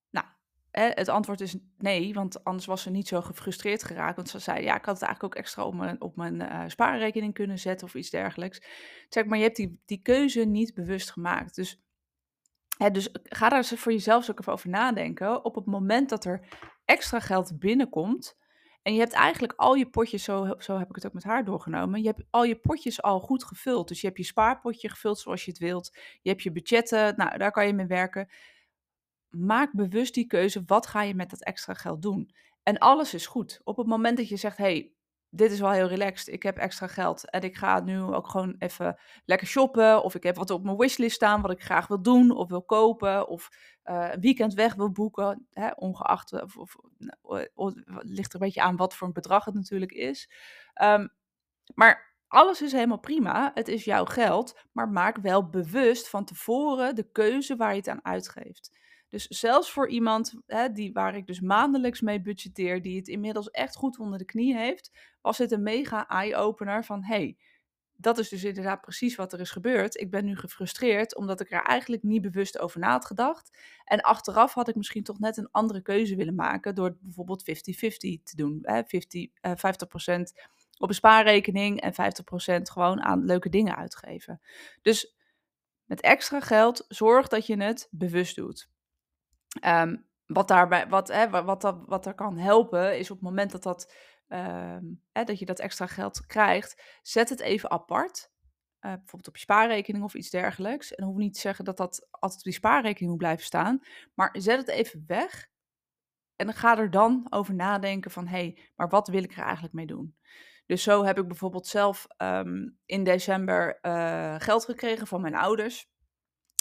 Nou, 0.09 0.25
het 0.71 1.07
antwoord 1.07 1.41
is 1.41 1.57
nee, 1.77 2.13
want 2.13 2.43
anders 2.43 2.65
was 2.65 2.81
ze 2.81 2.89
niet 2.89 3.07
zo 3.07 3.21
gefrustreerd 3.21 3.83
geraakt. 3.83 4.15
Want 4.15 4.29
ze 4.29 4.39
zei, 4.39 4.63
ja, 4.63 4.75
ik 4.75 4.85
had 4.85 4.99
het 4.99 5.03
eigenlijk 5.03 5.33
ook 5.33 5.43
extra 5.43 5.65
op 5.65 5.73
mijn, 5.73 6.01
op 6.01 6.17
uh, 6.17 6.63
spaarrekening 6.67 7.33
kunnen 7.33 7.59
zetten 7.59 7.87
of 7.87 7.95
iets 7.95 8.09
dergelijks. 8.09 8.61
Zeg 9.09 9.25
maar, 9.25 9.37
je 9.37 9.43
hebt 9.43 9.55
die, 9.55 9.81
die 9.85 10.01
keuze 10.01 10.43
niet 10.43 10.73
bewust 10.73 11.11
gemaakt. 11.11 11.55
Dus, 11.55 11.83
hè, 12.77 12.91
dus 12.91 13.09
ga 13.23 13.49
daar 13.49 13.65
voor 13.65 13.91
jezelf 13.91 14.29
ook 14.29 14.39
even 14.39 14.53
over 14.53 14.69
nadenken. 14.69 15.45
Op 15.45 15.55
het 15.55 15.65
moment 15.65 16.09
dat 16.09 16.25
er 16.25 16.47
extra 16.85 17.19
geld 17.19 17.59
binnenkomt, 17.59 18.37
en 18.83 18.93
je 18.93 18.99
hebt 18.99 19.13
eigenlijk 19.13 19.53
al 19.55 19.73
je 19.73 19.89
potjes, 19.89 20.23
zo, 20.23 20.55
zo 20.57 20.77
heb 20.77 20.89
ik 20.89 20.95
het 20.95 21.05
ook 21.05 21.13
met 21.13 21.23
haar 21.23 21.45
doorgenomen. 21.45 22.01
Je 22.01 22.07
hebt 22.07 22.23
al 22.29 22.43
je 22.43 22.55
potjes 22.55 23.01
al 23.01 23.19
goed 23.19 23.43
gevuld. 23.43 23.87
Dus 23.87 24.01
je 24.01 24.07
hebt 24.07 24.19
je 24.19 24.25
spaarpotje 24.25 24.89
gevuld 24.89 25.19
zoals 25.19 25.45
je 25.45 25.51
het 25.51 25.59
wilt. 25.59 25.97
Je 26.21 26.29
hebt 26.29 26.43
je 26.43 26.51
budgetten, 26.51 27.13
nou, 27.15 27.37
daar 27.37 27.51
kan 27.51 27.67
je 27.67 27.73
mee 27.73 27.85
werken. 27.85 28.29
Maak 29.29 29.73
bewust 29.73 30.13
die 30.13 30.27
keuze. 30.27 30.63
Wat 30.65 30.87
ga 30.87 31.01
je 31.01 31.15
met 31.15 31.29
dat 31.29 31.43
extra 31.43 31.73
geld 31.73 32.01
doen? 32.01 32.31
En 32.63 32.77
alles 32.77 33.13
is 33.13 33.25
goed. 33.25 33.61
Op 33.63 33.77
het 33.77 33.87
moment 33.87 34.17
dat 34.17 34.29
je 34.29 34.37
zegt: 34.37 34.57
hey, 34.57 34.91
dit 35.35 35.51
is 35.51 35.59
wel 35.59 35.71
heel 35.71 35.87
relaxed. 35.87 36.33
Ik 36.33 36.43
heb 36.43 36.57
extra 36.57 36.87
geld 36.87 37.29
en 37.29 37.41
ik 37.41 37.55
ga 37.55 37.79
nu 37.79 38.01
ook 38.01 38.27
gewoon 38.27 38.55
even 38.59 38.99
lekker 39.25 39.47
shoppen. 39.47 40.03
Of 40.03 40.15
ik 40.15 40.23
heb 40.23 40.35
wat 40.35 40.49
op 40.49 40.63
mijn 40.63 40.77
wishlist 40.77 41.15
staan 41.15 41.41
wat 41.41 41.51
ik 41.51 41.63
graag 41.63 41.87
wil 41.87 42.01
doen 42.01 42.31
of 42.31 42.49
wil 42.49 42.63
kopen. 42.63 43.27
Of 43.27 43.49
uh, 43.85 44.07
een 44.11 44.19
weekend 44.19 44.53
weg 44.53 44.75
wil 44.75 44.91
boeken. 44.91 45.47
Hè, 45.51 45.69
ongeacht, 45.75 46.41
of, 46.41 46.57
of, 46.57 46.75
of, 47.53 47.73
ligt 47.99 48.33
er 48.33 48.39
een 48.39 48.45
beetje 48.45 48.61
aan 48.61 48.75
wat 48.75 48.95
voor 48.95 49.07
een 49.07 49.13
bedrag 49.13 49.45
het 49.45 49.53
natuurlijk 49.53 49.91
is. 49.91 50.29
Um, 50.81 51.13
maar 51.75 52.15
alles 52.27 52.61
is 52.61 52.71
helemaal 52.71 52.99
prima. 52.99 53.51
Het 53.53 53.67
is 53.67 53.83
jouw 53.83 54.05
geld. 54.05 54.59
Maar 54.71 54.89
maak 54.89 55.17
wel 55.17 55.49
bewust 55.49 56.09
van 56.09 56.25
tevoren 56.25 56.95
de 56.95 57.11
keuze 57.11 57.55
waar 57.55 57.71
je 57.71 57.77
het 57.77 57.87
aan 57.87 58.05
uitgeeft. 58.05 58.77
Dus 59.13 59.27
zelfs 59.27 59.71
voor 59.71 59.89
iemand 59.89 60.33
hè, 60.47 60.71
die, 60.71 60.93
waar 60.93 61.15
ik 61.15 61.27
dus 61.27 61.39
maandelijks 61.39 62.01
mee 62.01 62.21
budgeteer, 62.21 62.81
die 62.81 62.97
het 62.97 63.07
inmiddels 63.07 63.49
echt 63.49 63.75
goed 63.75 63.99
onder 63.99 64.17
de 64.17 64.25
knie 64.25 64.57
heeft, 64.57 64.91
was 65.21 65.37
dit 65.37 65.51
een 65.51 65.63
mega 65.63 66.07
eye-opener 66.07 66.85
van 66.85 67.03
hey, 67.03 67.37
dat 67.95 68.17
is 68.17 68.29
dus 68.29 68.43
inderdaad 68.43 68.81
precies 68.81 69.15
wat 69.15 69.33
er 69.33 69.39
is 69.39 69.51
gebeurd. 69.51 69.99
Ik 69.99 70.11
ben 70.11 70.25
nu 70.25 70.35
gefrustreerd 70.35 71.15
omdat 71.15 71.41
ik 71.41 71.51
er 71.51 71.61
eigenlijk 71.61 72.03
niet 72.03 72.21
bewust 72.21 72.59
over 72.59 72.79
na 72.79 72.91
had 72.91 73.05
gedacht. 73.05 73.57
En 73.85 74.01
achteraf 74.01 74.53
had 74.53 74.67
ik 74.67 74.75
misschien 74.75 75.03
toch 75.03 75.19
net 75.19 75.37
een 75.37 75.51
andere 75.51 75.81
keuze 75.81 76.15
willen 76.15 76.35
maken 76.35 76.75
door 76.75 76.97
bijvoorbeeld 77.01 77.41
50-50 77.41 77.53
te 78.23 78.35
doen. 78.35 78.59
Hè? 78.61 78.83
50, 78.85 79.27
uh, 79.41 79.51
50% 79.55 80.21
op 80.77 80.89
een 80.89 80.95
spaarrekening 80.95 81.81
en 81.81 81.93
50% 81.93 82.61
gewoon 82.61 83.01
aan 83.01 83.25
leuke 83.25 83.49
dingen 83.49 83.75
uitgeven. 83.75 84.41
Dus 84.81 85.15
met 85.85 86.01
extra 86.01 86.39
geld 86.39 86.85
zorg 86.87 87.27
dat 87.27 87.45
je 87.45 87.61
het 87.61 87.87
bewust 87.91 88.35
doet. 88.35 88.71
Um, 89.61 90.05
wat, 90.25 90.47
daarbij, 90.47 90.87
wat, 90.87 91.07
hè, 91.07 91.29
wat, 91.29 91.61
dat, 91.61 91.77
wat 91.85 92.15
kan 92.15 92.37
helpen, 92.37 92.97
is 92.97 93.11
op 93.11 93.17
het 93.17 93.25
moment 93.25 93.51
dat, 93.51 93.63
dat, 93.63 93.93
um, 94.27 95.01
hè, 95.11 95.23
dat 95.23 95.39
je 95.39 95.45
dat 95.45 95.59
extra 95.59 95.87
geld 95.87 96.25
krijgt, 96.25 96.99
zet 97.01 97.29
het 97.29 97.39
even 97.39 97.71
apart. 97.71 98.31
Uh, 98.81 98.91
bijvoorbeeld 98.91 99.27
op 99.27 99.35
je 99.35 99.41
spaarrekening 99.41 100.03
of 100.03 100.13
iets 100.13 100.29
dergelijks. 100.29 100.95
En 100.95 101.03
hoef 101.03 101.17
niet 101.17 101.33
te 101.33 101.39
zeggen 101.39 101.65
dat 101.65 101.77
dat 101.77 102.07
altijd 102.09 102.39
op 102.39 102.45
die 102.45 102.53
spaarrekening 102.53 103.09
moet 103.09 103.17
blijven 103.17 103.45
staan. 103.45 103.83
Maar 104.13 104.29
zet 104.33 104.57
het 104.57 104.67
even 104.67 105.03
weg. 105.07 105.51
En 106.35 106.45
dan 106.45 106.55
ga 106.55 106.77
er 106.77 106.91
dan 106.91 107.27
over 107.29 107.53
nadenken 107.53 108.11
van, 108.11 108.27
hé, 108.27 108.37
hey, 108.37 108.71
maar 108.75 108.89
wat 108.89 109.07
wil 109.07 109.23
ik 109.23 109.37
er 109.37 109.43
eigenlijk 109.43 109.73
mee 109.73 109.85
doen? 109.85 110.17
Dus 110.65 110.83
zo 110.83 111.03
heb 111.03 111.17
ik 111.17 111.27
bijvoorbeeld 111.27 111.67
zelf 111.67 112.07
um, 112.17 112.79
in 112.85 113.03
december 113.03 113.79
uh, 113.81 114.35
geld 114.37 114.65
gekregen 114.65 115.07
van 115.07 115.21
mijn 115.21 115.35
ouders. 115.35 115.91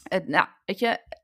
En, 0.09 0.31
nou, 0.31 0.49
weet 0.65 0.79
je, 0.79 1.22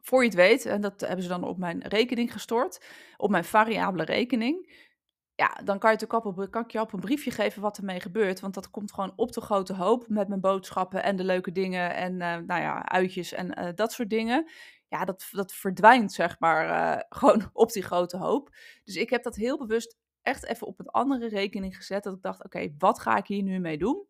voor 0.00 0.20
je 0.20 0.26
het 0.28 0.36
weet, 0.36 0.66
en 0.66 0.80
dat 0.80 1.00
hebben 1.00 1.22
ze 1.22 1.28
dan 1.28 1.44
op 1.44 1.58
mijn 1.58 1.82
rekening 1.82 2.32
gestort, 2.32 2.84
op 3.16 3.30
mijn 3.30 3.44
variabele 3.44 4.04
rekening. 4.04 4.88
Ja, 5.34 5.60
dan 5.64 5.78
kan 5.78 5.90
je 5.90 5.96
op, 6.24 6.40
ik 6.40 6.70
je 6.70 6.80
op 6.80 6.92
een 6.92 7.00
briefje 7.00 7.30
geven 7.30 7.62
wat 7.62 7.78
ermee 7.78 8.00
gebeurt. 8.00 8.40
Want 8.40 8.54
dat 8.54 8.70
komt 8.70 8.92
gewoon 8.92 9.12
op 9.16 9.32
de 9.32 9.40
grote 9.40 9.74
hoop 9.74 10.08
met 10.08 10.28
mijn 10.28 10.40
boodschappen 10.40 11.02
en 11.02 11.16
de 11.16 11.24
leuke 11.24 11.52
dingen 11.52 11.94
en 11.94 12.12
uh, 12.12 12.36
nou 12.36 12.60
ja, 12.60 12.86
uitjes 12.86 13.32
en 13.32 13.58
uh, 13.58 13.68
dat 13.74 13.92
soort 13.92 14.10
dingen. 14.10 14.50
Ja, 14.88 15.04
dat, 15.04 15.28
dat 15.30 15.52
verdwijnt 15.52 16.12
zeg 16.12 16.38
maar 16.38 16.68
uh, 16.68 17.02
gewoon 17.20 17.50
op 17.52 17.72
die 17.72 17.82
grote 17.82 18.16
hoop. 18.16 18.50
Dus 18.84 18.96
ik 18.96 19.10
heb 19.10 19.22
dat 19.22 19.36
heel 19.36 19.58
bewust 19.58 19.96
echt 20.22 20.44
even 20.44 20.66
op 20.66 20.80
een 20.80 20.88
andere 20.88 21.28
rekening 21.28 21.76
gezet. 21.76 22.02
Dat 22.02 22.14
ik 22.14 22.22
dacht, 22.22 22.44
oké, 22.44 22.74
wat 22.78 23.00
ga 23.00 23.16
ik 23.16 23.26
hier 23.26 23.42
nu 23.42 23.58
mee 23.58 23.78
doen? 23.78 24.06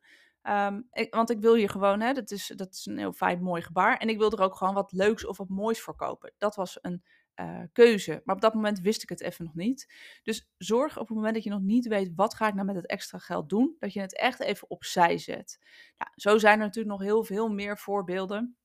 Ik, 0.93 1.15
want 1.15 1.31
ik 1.31 1.41
wil 1.41 1.55
hier 1.55 1.69
gewoon, 1.69 2.01
hè, 2.01 2.13
dat, 2.13 2.31
is, 2.31 2.53
dat 2.57 2.73
is 2.73 2.87
een 2.87 2.99
heel 2.99 3.13
fijn, 3.13 3.43
mooi 3.43 3.63
gebaar. 3.63 3.97
En 3.97 4.09
ik 4.09 4.19
wil 4.19 4.33
er 4.33 4.43
ook 4.43 4.57
gewoon 4.57 4.75
wat 4.75 4.93
leuks 4.93 5.27
of 5.27 5.37
wat 5.37 5.49
moois 5.49 5.81
voor 5.81 5.97
kopen. 5.97 6.33
Dat 6.39 6.57
was 6.57 6.79
een 6.81 7.03
uh, 7.41 7.61
keuze. 7.73 8.23
Maar 8.25 8.35
op 8.35 8.41
dat 8.41 8.55
moment 8.55 8.81
wist 8.81 9.03
ik 9.03 9.09
het 9.09 9.21
even 9.21 9.45
nog 9.45 9.55
niet. 9.55 9.95
Dus 10.23 10.51
zorg 10.57 10.99
op 10.99 11.07
het 11.07 11.17
moment 11.17 11.35
dat 11.35 11.45
je 11.45 11.51
nog 11.51 11.61
niet 11.61 11.87
weet, 11.87 12.13
wat 12.15 12.35
ga 12.35 12.49
ik 12.49 12.55
nou 12.55 12.67
met 12.67 12.77
het 12.77 12.87
extra 12.87 13.19
geld 13.19 13.49
doen, 13.49 13.77
dat 13.79 13.93
je 13.93 14.01
het 14.01 14.17
echt 14.17 14.41
even 14.41 14.71
opzij 14.71 15.19
zet. 15.19 15.59
Nou, 15.99 16.11
zo 16.15 16.39
zijn 16.39 16.59
er 16.59 16.65
natuurlijk 16.65 16.99
nog 16.99 17.03
heel 17.03 17.25
veel 17.25 17.49
meer 17.49 17.79
voorbeelden. 17.79 18.57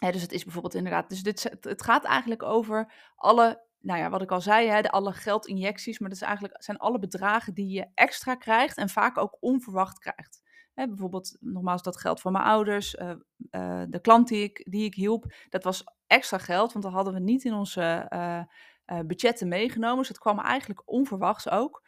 Dus 0.00 0.22
het 0.22 0.32
is 0.32 0.44
bijvoorbeeld 0.44 0.74
inderdaad, 0.74 1.08
dus 1.08 1.22
dit, 1.22 1.56
het 1.60 1.82
gaat 1.82 2.04
eigenlijk 2.04 2.42
over 2.42 2.92
alle 3.16 3.68
nou 3.80 3.98
ja, 3.98 4.10
wat 4.10 4.22
ik 4.22 4.30
al 4.30 4.40
zei, 4.40 4.68
hè, 4.68 4.82
de 4.82 4.90
alle 4.90 5.12
geldinjecties, 5.12 5.98
maar 5.98 6.08
dat 6.08 6.18
is 6.18 6.24
eigenlijk, 6.24 6.62
zijn 6.62 6.78
alle 6.78 6.98
bedragen 6.98 7.54
die 7.54 7.68
je 7.68 7.86
extra 7.94 8.34
krijgt 8.34 8.76
en 8.76 8.88
vaak 8.88 9.18
ook 9.18 9.36
onverwacht 9.40 9.98
krijgt. 9.98 10.42
Bijvoorbeeld, 10.88 11.36
nogmaals, 11.40 11.82
dat 11.82 12.00
geld 12.00 12.20
van 12.20 12.32
mijn 12.32 12.44
ouders, 12.44 12.94
uh, 12.94 13.10
uh, 13.50 13.82
de 13.88 14.00
klant 14.00 14.28
die 14.28 14.42
ik, 14.42 14.66
die 14.70 14.84
ik 14.84 14.94
hielp, 14.94 15.32
dat 15.48 15.64
was 15.64 15.84
extra 16.06 16.38
geld, 16.38 16.72
want 16.72 16.84
dat 16.84 16.94
hadden 16.94 17.14
we 17.14 17.20
niet 17.20 17.44
in 17.44 17.54
onze 17.54 18.06
uh, 18.14 19.00
budgetten 19.06 19.48
meegenomen. 19.48 19.98
Dus 19.98 20.08
het 20.08 20.18
kwam 20.18 20.38
eigenlijk 20.38 20.82
onverwachts 20.84 21.48
ook. 21.50 21.82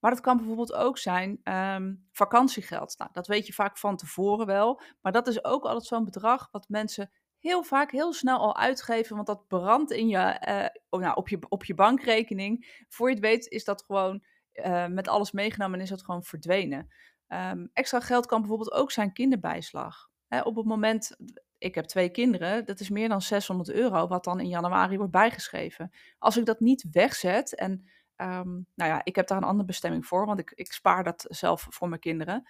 Maar 0.00 0.10
dat 0.10 0.20
kan 0.20 0.36
bijvoorbeeld 0.36 0.72
ook 0.72 0.98
zijn 0.98 1.40
um, 1.44 2.06
vakantiegeld. 2.12 2.98
Nou, 2.98 3.10
dat 3.12 3.26
weet 3.26 3.46
je 3.46 3.52
vaak 3.52 3.78
van 3.78 3.96
tevoren 3.96 4.46
wel. 4.46 4.80
Maar 5.00 5.12
dat 5.12 5.26
is 5.26 5.44
ook 5.44 5.64
altijd 5.64 5.84
zo'n 5.84 6.04
bedrag 6.04 6.48
wat 6.50 6.68
mensen 6.68 7.10
heel 7.38 7.62
vaak 7.62 7.90
heel 7.90 8.12
snel 8.12 8.38
al 8.38 8.56
uitgeven. 8.56 9.14
Want 9.14 9.26
dat 9.26 9.46
brandt 9.46 9.90
in 9.90 10.08
je, 10.08 10.16
uh, 10.48 11.00
nou, 11.00 11.14
op, 11.14 11.28
je, 11.28 11.38
op 11.48 11.64
je 11.64 11.74
bankrekening. 11.74 12.84
Voor 12.88 13.08
je 13.08 13.14
het 13.14 13.24
weet 13.24 13.46
is 13.46 13.64
dat 13.64 13.84
gewoon 13.84 14.24
met 14.88 15.08
alles 15.08 15.32
meegenomen 15.32 15.78
en 15.78 15.84
is 15.84 15.90
dat 15.90 16.04
gewoon 16.04 16.22
verdwenen. 16.22 16.88
Um, 17.28 17.70
extra 17.72 18.00
geld 18.00 18.26
kan 18.26 18.40
bijvoorbeeld 18.40 18.72
ook 18.72 18.90
zijn 18.90 19.12
kinderbijslag. 19.12 20.10
Op 20.42 20.56
het 20.56 20.66
moment, 20.66 21.16
ik 21.58 21.74
heb 21.74 21.84
twee 21.84 22.08
kinderen, 22.08 22.64
dat 22.64 22.80
is 22.80 22.88
meer 22.88 23.08
dan 23.08 23.22
600 23.22 23.70
euro 23.70 24.06
wat 24.06 24.24
dan 24.24 24.40
in 24.40 24.48
januari 24.48 24.96
wordt 24.96 25.12
bijgeschreven. 25.12 25.90
Als 26.18 26.36
ik 26.36 26.46
dat 26.46 26.60
niet 26.60 26.86
wegzet 26.92 27.54
en 27.54 27.70
um, 28.16 28.66
nou 28.74 28.90
ja, 28.90 29.00
ik 29.04 29.16
heb 29.16 29.26
daar 29.26 29.38
een 29.38 29.44
andere 29.44 29.64
bestemming 29.64 30.06
voor, 30.06 30.26
want 30.26 30.38
ik, 30.38 30.52
ik 30.54 30.72
spaar 30.72 31.04
dat 31.04 31.26
zelf 31.28 31.66
voor 31.70 31.88
mijn 31.88 32.00
kinderen. 32.00 32.48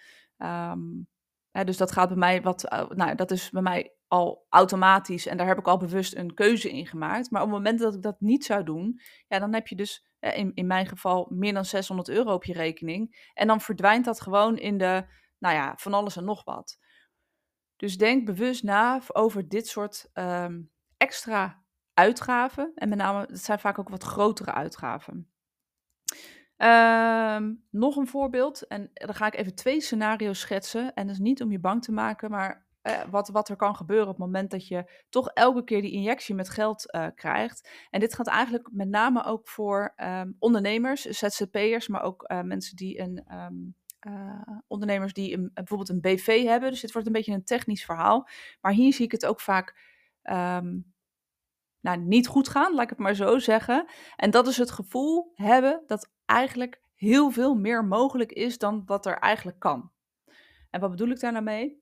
Hè, 1.51 1.63
dus 1.63 1.77
dat 1.77 1.91
gaat 1.91 2.07
bij 2.07 2.17
mij 2.17 2.41
wat, 2.41 2.73
uh, 2.73 2.89
nou 2.89 3.15
dat 3.15 3.31
is 3.31 3.49
bij 3.49 3.61
mij 3.61 3.93
al 4.07 4.45
automatisch 4.49 5.25
en 5.25 5.37
daar 5.37 5.47
heb 5.47 5.57
ik 5.57 5.67
al 5.67 5.77
bewust 5.77 6.15
een 6.15 6.33
keuze 6.33 6.71
in 6.71 6.87
gemaakt. 6.87 7.31
Maar 7.31 7.41
op 7.41 7.47
het 7.47 7.57
moment 7.57 7.79
dat 7.79 7.95
ik 7.95 8.01
dat 8.01 8.21
niet 8.21 8.45
zou 8.45 8.63
doen, 8.63 8.99
ja, 9.27 9.39
dan 9.39 9.53
heb 9.53 9.67
je 9.67 9.75
dus 9.75 10.08
in, 10.19 10.51
in 10.53 10.67
mijn 10.67 10.87
geval 10.87 11.27
meer 11.29 11.53
dan 11.53 11.65
600 11.65 12.09
euro 12.09 12.33
op 12.33 12.43
je 12.43 12.53
rekening. 12.53 13.31
En 13.33 13.47
dan 13.47 13.61
verdwijnt 13.61 14.05
dat 14.05 14.21
gewoon 14.21 14.57
in 14.57 14.77
de, 14.77 15.05
nou 15.37 15.55
ja, 15.55 15.73
van 15.77 15.93
alles 15.93 16.15
en 16.15 16.25
nog 16.25 16.43
wat. 16.43 16.79
Dus 17.75 17.97
denk 17.97 18.25
bewust 18.25 18.63
na 18.63 19.01
over 19.07 19.47
dit 19.47 19.67
soort 19.67 20.09
um, 20.13 20.71
extra 20.97 21.63
uitgaven. 21.93 22.71
En 22.75 22.89
met 22.89 22.97
name, 22.97 23.19
het 23.19 23.43
zijn 23.43 23.59
vaak 23.59 23.79
ook 23.79 23.89
wat 23.89 24.03
grotere 24.03 24.53
uitgaven. 24.53 25.31
Ehm, 26.57 27.53
nog 27.69 27.95
een 27.95 28.07
voorbeeld. 28.07 28.67
En 28.67 28.89
dan 28.93 29.15
ga 29.15 29.27
ik 29.27 29.35
even 29.35 29.55
twee 29.55 29.81
scenario's 29.81 30.39
schetsen. 30.39 30.93
En 30.93 31.05
dat 31.05 31.15
is 31.15 31.21
niet 31.21 31.41
om 31.41 31.51
je 31.51 31.59
bang 31.59 31.83
te 31.83 31.91
maken, 31.91 32.31
maar 32.31 32.67
eh, 32.81 33.01
wat, 33.09 33.29
wat 33.29 33.49
er 33.49 33.55
kan 33.55 33.75
gebeuren 33.75 34.07
op 34.07 34.15
het 34.15 34.25
moment 34.25 34.51
dat 34.51 34.67
je 34.67 35.03
toch 35.09 35.29
elke 35.29 35.63
keer 35.63 35.81
die 35.81 35.91
injectie 35.91 36.35
met 36.35 36.49
geld 36.49 36.93
uh, 36.95 37.07
krijgt. 37.15 37.69
En 37.89 37.99
dit 37.99 38.15
gaat 38.15 38.27
eigenlijk 38.27 38.69
met 38.71 38.89
name 38.89 39.23
ook 39.23 39.47
voor 39.47 39.93
um, 39.97 40.35
ondernemers, 40.39 41.01
ZZP'ers, 41.01 41.87
maar 41.87 42.01
ook 42.01 42.31
uh, 42.31 42.41
mensen 42.41 42.75
die 42.75 42.99
een. 42.99 43.25
Um, 43.31 43.77
ondernemers 44.67 45.13
die 45.13 45.51
bijvoorbeeld 45.53 45.89
een 45.89 46.01
BV 46.01 46.43
hebben. 46.43 46.69
Dus 46.69 46.81
dit 46.81 46.91
wordt 46.91 47.07
een 47.07 47.13
beetje 47.13 47.33
een 47.33 47.43
technisch 47.43 47.85
verhaal. 47.85 48.27
Maar 48.61 48.71
hier 48.71 48.93
zie 48.93 49.05
ik 49.05 49.11
het 49.11 49.25
ook 49.25 49.39
vaak 49.39 49.75
um, 50.23 50.93
nou, 51.79 51.97
niet 51.97 52.27
goed 52.27 52.49
gaan, 52.49 52.73
laat 52.73 52.83
ik 52.83 52.89
het 52.89 52.99
maar 52.99 53.13
zo 53.13 53.39
zeggen. 53.39 53.85
En 54.15 54.31
dat 54.31 54.47
is 54.47 54.57
het 54.57 54.71
gevoel 54.71 55.31
hebben 55.35 55.83
dat 55.87 56.11
eigenlijk 56.25 56.81
heel 56.95 57.31
veel 57.31 57.55
meer 57.55 57.85
mogelijk 57.85 58.31
is 58.31 58.57
dan 58.57 58.83
wat 58.85 59.05
er 59.05 59.17
eigenlijk 59.17 59.59
kan. 59.59 59.91
En 60.69 60.79
wat 60.79 60.89
bedoel 60.89 61.09
ik 61.09 61.19
daar 61.19 61.31
nou 61.31 61.43
mee? 61.43 61.81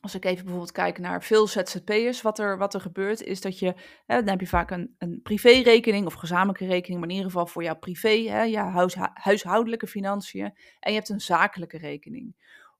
Als 0.00 0.14
ik 0.14 0.24
even 0.24 0.42
bijvoorbeeld 0.42 0.72
kijk 0.72 0.98
naar 0.98 1.22
veel 1.22 1.46
ZZP'ers, 1.46 2.22
wat 2.22 2.38
er, 2.38 2.58
wat 2.58 2.74
er 2.74 2.80
gebeurt, 2.80 3.22
is 3.22 3.40
dat 3.40 3.58
je, 3.58 3.74
hè, 4.06 4.16
dan 4.16 4.28
heb 4.28 4.40
je 4.40 4.46
vaak 4.46 4.70
een, 4.70 4.94
een 4.98 5.20
privérekening 5.22 6.06
of 6.06 6.14
gezamenlijke 6.14 6.66
rekening, 6.66 7.00
maar 7.00 7.08
in 7.08 7.14
ieder 7.14 7.30
geval 7.30 7.46
voor 7.46 7.62
jouw 7.62 7.78
privé, 7.78 8.28
hè, 8.28 8.42
je 8.42 8.58
huis, 8.58 8.94
huishoudelijke 9.14 9.86
financiën, 9.86 10.44
en 10.80 10.92
je 10.92 10.98
hebt 10.98 11.08
een 11.08 11.20
zakelijke 11.20 11.78
rekening. 11.78 12.36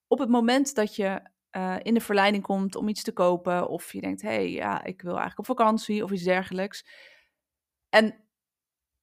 Op 0.07 0.19
het 0.19 0.29
moment 0.29 0.75
dat 0.75 0.97
je 0.97 1.21
uh, 1.57 1.77
in 1.83 1.95
de 1.95 2.01
verleiding 2.01 2.43
komt 2.43 2.77
om 2.77 2.89
iets 2.89 3.03
te 3.03 3.13
kopen, 3.13 3.69
of 3.69 3.93
je 3.93 4.01
denkt, 4.01 4.23
hé, 4.23 4.29
hey, 4.29 4.51
ja, 4.51 4.85
ik 4.85 5.03
wil 5.03 5.17
eigenlijk 5.19 5.39
op 5.39 5.57
vakantie 5.57 6.05
of 6.05 6.11
iets 6.11 6.23
dergelijks. 6.23 6.87
En 7.89 8.26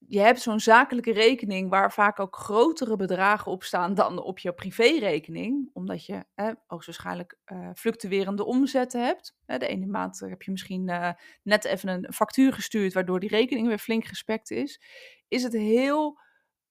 je 0.08 0.20
hebt 0.20 0.42
zo'n 0.42 0.60
zakelijke 0.60 1.12
rekening 1.12 1.70
waar 1.70 1.92
vaak 1.92 2.20
ook 2.20 2.36
grotere 2.36 2.96
bedragen 2.96 3.52
op 3.52 3.64
staan 3.64 3.94
dan 3.94 4.24
op 4.24 4.40
je 4.40 4.54
privérekening, 4.54 5.70
omdat 5.74 6.06
je 6.06 6.26
hè, 6.34 6.52
hoogstwaarschijnlijk 6.68 7.38
uh, 7.46 7.70
fluctuerende 7.76 8.46
omzetten 8.46 9.06
hebt. 9.06 9.36
De 9.46 9.68
ene 9.68 9.86
maand 9.86 10.20
heb 10.20 10.42
je 10.42 10.52
misschien 10.52 10.88
uh, 10.90 11.10
net 11.44 11.66
even 11.66 11.90
een 11.90 12.14
factuur 12.14 12.54
gestuurd, 12.54 12.94
waardoor 12.94 13.20
die 13.20 13.30
rekening 13.30 13.68
weer 13.68 13.78
flink 13.78 14.06
gespekt 14.06 14.52
is. 14.52 14.82
Is 15.28 15.44
het 15.44 15.54
heel 15.54 16.20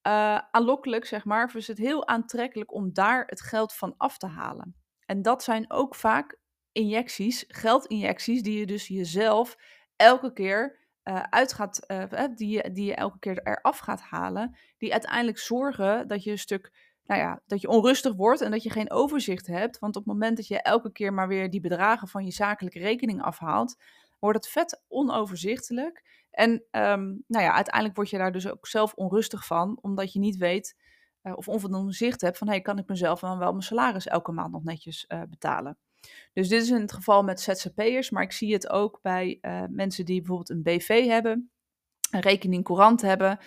uh, 0.06 0.38
aanlokkelijk, 0.50 1.04
zeg 1.04 1.24
maar, 1.24 1.44
of 1.44 1.54
is 1.54 1.66
het 1.66 1.78
heel 1.78 2.08
aantrekkelijk 2.08 2.74
om 2.74 2.92
daar 2.92 3.24
het 3.26 3.40
geld 3.40 3.74
van 3.74 3.94
af 3.96 4.18
te 4.18 4.26
halen. 4.26 4.76
En 5.06 5.22
dat 5.22 5.42
zijn 5.42 5.70
ook 5.70 5.94
vaak 5.94 6.38
injecties, 6.72 7.44
geldinjecties, 7.48 8.42
die 8.42 8.58
je 8.58 8.66
dus 8.66 8.88
jezelf 8.88 9.56
elke 9.96 10.32
keer 10.32 10.81
uh, 11.04 11.22
uit 11.22 11.52
gaat, 11.52 11.84
uh, 11.88 12.24
die, 12.34 12.48
je, 12.48 12.72
die 12.72 12.84
je 12.84 12.94
elke 12.94 13.18
keer 13.18 13.40
eraf 13.42 13.78
gaat 13.78 14.00
halen, 14.00 14.56
die 14.78 14.92
uiteindelijk 14.92 15.38
zorgen 15.38 16.08
dat 16.08 16.24
je 16.24 16.30
een 16.30 16.38
stuk, 16.38 16.72
nou 17.04 17.20
ja, 17.20 17.40
dat 17.46 17.60
je 17.60 17.68
onrustig 17.68 18.14
wordt 18.14 18.40
en 18.40 18.50
dat 18.50 18.62
je 18.62 18.70
geen 18.70 18.90
overzicht 18.90 19.46
hebt. 19.46 19.78
Want 19.78 19.96
op 19.96 20.04
het 20.04 20.12
moment 20.12 20.36
dat 20.36 20.46
je 20.46 20.62
elke 20.62 20.92
keer 20.92 21.12
maar 21.12 21.28
weer 21.28 21.50
die 21.50 21.60
bedragen 21.60 22.08
van 22.08 22.24
je 22.24 22.30
zakelijke 22.30 22.78
rekening 22.78 23.22
afhaalt, 23.22 23.76
wordt 24.18 24.36
het 24.36 24.48
vet 24.48 24.82
onoverzichtelijk. 24.88 26.26
En 26.30 26.50
um, 26.50 27.24
nou 27.26 27.44
ja, 27.44 27.52
uiteindelijk 27.52 27.96
word 27.96 28.10
je 28.10 28.18
daar 28.18 28.32
dus 28.32 28.48
ook 28.48 28.66
zelf 28.66 28.94
onrustig 28.94 29.46
van, 29.46 29.78
omdat 29.80 30.12
je 30.12 30.18
niet 30.18 30.36
weet 30.36 30.76
of 31.22 31.48
onvoldoende 31.48 31.92
zicht 31.92 32.20
hebt 32.20 32.38
van, 32.38 32.48
hey, 32.48 32.60
kan 32.60 32.78
ik 32.78 32.88
mezelf 32.88 33.20
dan 33.20 33.38
wel 33.38 33.50
mijn 33.50 33.62
salaris 33.62 34.06
elke 34.06 34.32
maand 34.32 34.52
nog 34.52 34.64
netjes 34.64 35.06
betalen? 35.28 35.78
Dus 36.32 36.48
dit 36.48 36.62
is 36.62 36.70
in 36.70 36.80
het 36.80 36.92
geval 36.92 37.22
met 37.22 37.40
ZZP'ers, 37.40 38.10
maar 38.10 38.22
ik 38.22 38.32
zie 38.32 38.52
het 38.52 38.68
ook 38.68 38.98
bij 39.02 39.38
uh, 39.42 39.62
mensen 39.70 40.04
die 40.04 40.18
bijvoorbeeld 40.18 40.50
een 40.50 40.62
BV 40.62 41.06
hebben, 41.06 41.50
een 42.10 42.20
rekening 42.20 42.64
courant 42.64 43.02
hebben. 43.02 43.38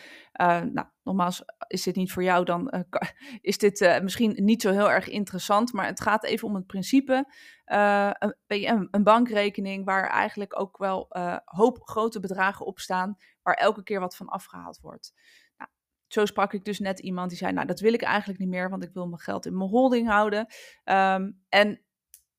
Uh, 0.41 0.61
nou, 0.61 0.87
nogmaals, 1.03 1.43
is 1.67 1.83
dit 1.83 1.95
niet 1.95 2.11
voor 2.11 2.23
jou, 2.23 2.45
dan 2.45 2.73
uh, 2.75 2.81
is 3.41 3.57
dit 3.57 3.99
misschien 4.01 4.35
niet 4.35 4.61
zo 4.61 4.71
heel 4.71 4.91
erg 4.91 5.07
interessant. 5.07 5.73
Maar 5.73 5.85
het 5.85 6.01
gaat 6.01 6.23
even 6.23 6.47
om 6.47 6.55
het 6.55 6.67
principe. 6.67 7.33
Een, 7.65 8.87
een, 8.91 9.03
bankrekening 9.03 9.85
waar 9.85 10.09
eigenlijk 10.09 10.59
ook 10.59 10.77
wel 10.77 11.07
hoop 11.45 11.81
grote 11.81 12.19
bedragen 12.19 12.65
op 12.65 12.79
staan, 12.79 13.17
waar 13.41 13.53
elke 13.53 13.83
keer 13.83 13.99
wat 13.99 14.15
van 14.15 14.27
afgehaald 14.27 14.79
wordt. 14.79 15.13
Nou, 15.57 15.69
zo 16.07 16.25
sprak 16.25 16.53
ik 16.53 16.65
dus 16.65 16.79
net 16.79 16.99
iemand 16.99 17.29
die 17.29 17.37
zei, 17.37 17.53
nou 17.53 17.67
dat 17.67 17.79
wil 17.79 17.93
ik 17.93 18.01
eigenlijk 18.01 18.39
niet 18.39 18.49
meer, 18.49 18.69
want 18.69 18.83
ik 18.83 18.93
wil 18.93 19.07
mijn 19.07 19.21
geld 19.21 19.45
in 19.45 19.57
mijn 19.57 19.69
holding 19.69 20.07
houden. 20.07 20.47
Um, 20.83 21.43
en 21.49 21.84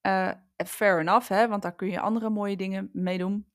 uh, 0.06 0.30
fair 0.66 1.00
enough, 1.00 1.28
hè, 1.28 1.48
want 1.48 1.62
daar 1.62 1.75
kun 1.75 1.90
je 1.90 2.00
andere 2.00 2.30
mooie 2.30 2.56
dingen 2.56 2.90
mee 2.92 3.18
doen. 3.18 3.46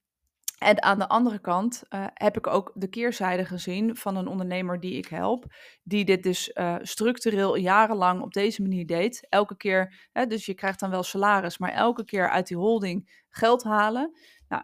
En 0.57 0.83
aan 0.83 0.99
de 0.99 1.07
andere 1.07 1.39
kant 1.39 1.83
uh, 1.89 2.05
heb 2.13 2.37
ik 2.37 2.47
ook 2.47 2.71
de 2.75 2.87
keerzijde 2.87 3.45
gezien 3.45 3.95
van 3.95 4.15
een 4.15 4.27
ondernemer 4.27 4.79
die 4.79 4.93
ik 4.93 5.07
help, 5.07 5.45
die 5.83 6.05
dit 6.05 6.23
dus 6.23 6.51
uh, 6.53 6.75
structureel 6.81 7.55
jarenlang 7.55 8.21
op 8.21 8.33
deze 8.33 8.61
manier 8.61 8.85
deed. 8.85 9.27
Elke 9.29 9.57
keer, 9.57 10.09
hè, 10.11 10.25
dus 10.25 10.45
je 10.45 10.53
krijgt 10.53 10.79
dan 10.79 10.89
wel 10.89 11.03
salaris, 11.03 11.57
maar 11.57 11.71
elke 11.71 12.05
keer 12.05 12.29
uit 12.29 12.47
die 12.47 12.57
holding 12.57 13.23
geld 13.29 13.63
halen. 13.63 14.11
Nou, 14.47 14.63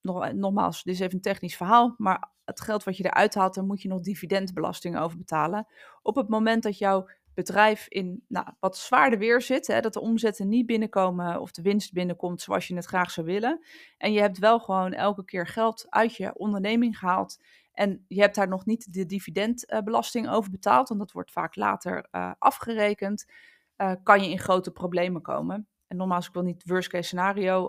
nog, 0.00 0.32
nogmaals, 0.32 0.82
dit 0.82 0.94
is 0.94 1.00
even 1.00 1.14
een 1.14 1.20
technisch 1.20 1.56
verhaal, 1.56 1.94
maar 1.96 2.32
het 2.44 2.60
geld 2.60 2.84
wat 2.84 2.96
je 2.96 3.04
eruit 3.04 3.34
haalt, 3.34 3.54
daar 3.54 3.64
moet 3.64 3.82
je 3.82 3.88
nog 3.88 4.00
dividendbelasting 4.00 4.98
over 4.98 5.18
betalen. 5.18 5.66
Op 6.02 6.16
het 6.16 6.28
moment 6.28 6.62
dat 6.62 6.78
jouw 6.78 7.08
bedrijf 7.38 7.88
in 7.88 8.24
nou, 8.28 8.46
wat 8.60 8.76
zwaarder 8.76 9.18
weer 9.18 9.42
zit. 9.42 9.66
Hè, 9.66 9.80
dat 9.80 9.92
de 9.92 10.00
omzetten 10.00 10.48
niet 10.48 10.66
binnenkomen 10.66 11.40
of 11.40 11.50
de 11.50 11.62
winst 11.62 11.92
binnenkomt 11.92 12.40
zoals 12.40 12.66
je 12.66 12.74
het 12.74 12.84
graag 12.84 13.10
zou 13.10 13.26
willen. 13.26 13.64
En 13.98 14.12
je 14.12 14.20
hebt 14.20 14.38
wel 14.38 14.58
gewoon 14.58 14.92
elke 14.92 15.24
keer 15.24 15.46
geld 15.46 15.86
uit 15.88 16.16
je 16.16 16.34
onderneming 16.34 16.98
gehaald. 16.98 17.42
En 17.72 18.04
je 18.08 18.20
hebt 18.20 18.34
daar 18.34 18.48
nog 18.48 18.66
niet 18.66 18.92
de 18.92 19.06
dividendbelasting 19.06 20.28
over 20.28 20.50
betaald, 20.50 20.88
want 20.88 21.00
dat 21.00 21.12
wordt 21.12 21.32
vaak 21.32 21.56
later 21.56 22.08
uh, 22.12 22.32
afgerekend. 22.38 23.26
Uh, 23.76 23.92
kan 24.02 24.22
je 24.22 24.30
in 24.30 24.38
grote 24.38 24.70
problemen 24.70 25.22
komen. 25.22 25.68
En 25.86 25.96
nogmaals, 25.96 26.26
ik 26.26 26.32
wil 26.32 26.42
niet 26.42 26.62
het 26.62 26.70
worst 26.70 26.88
case 26.88 27.02
scenario 27.02 27.68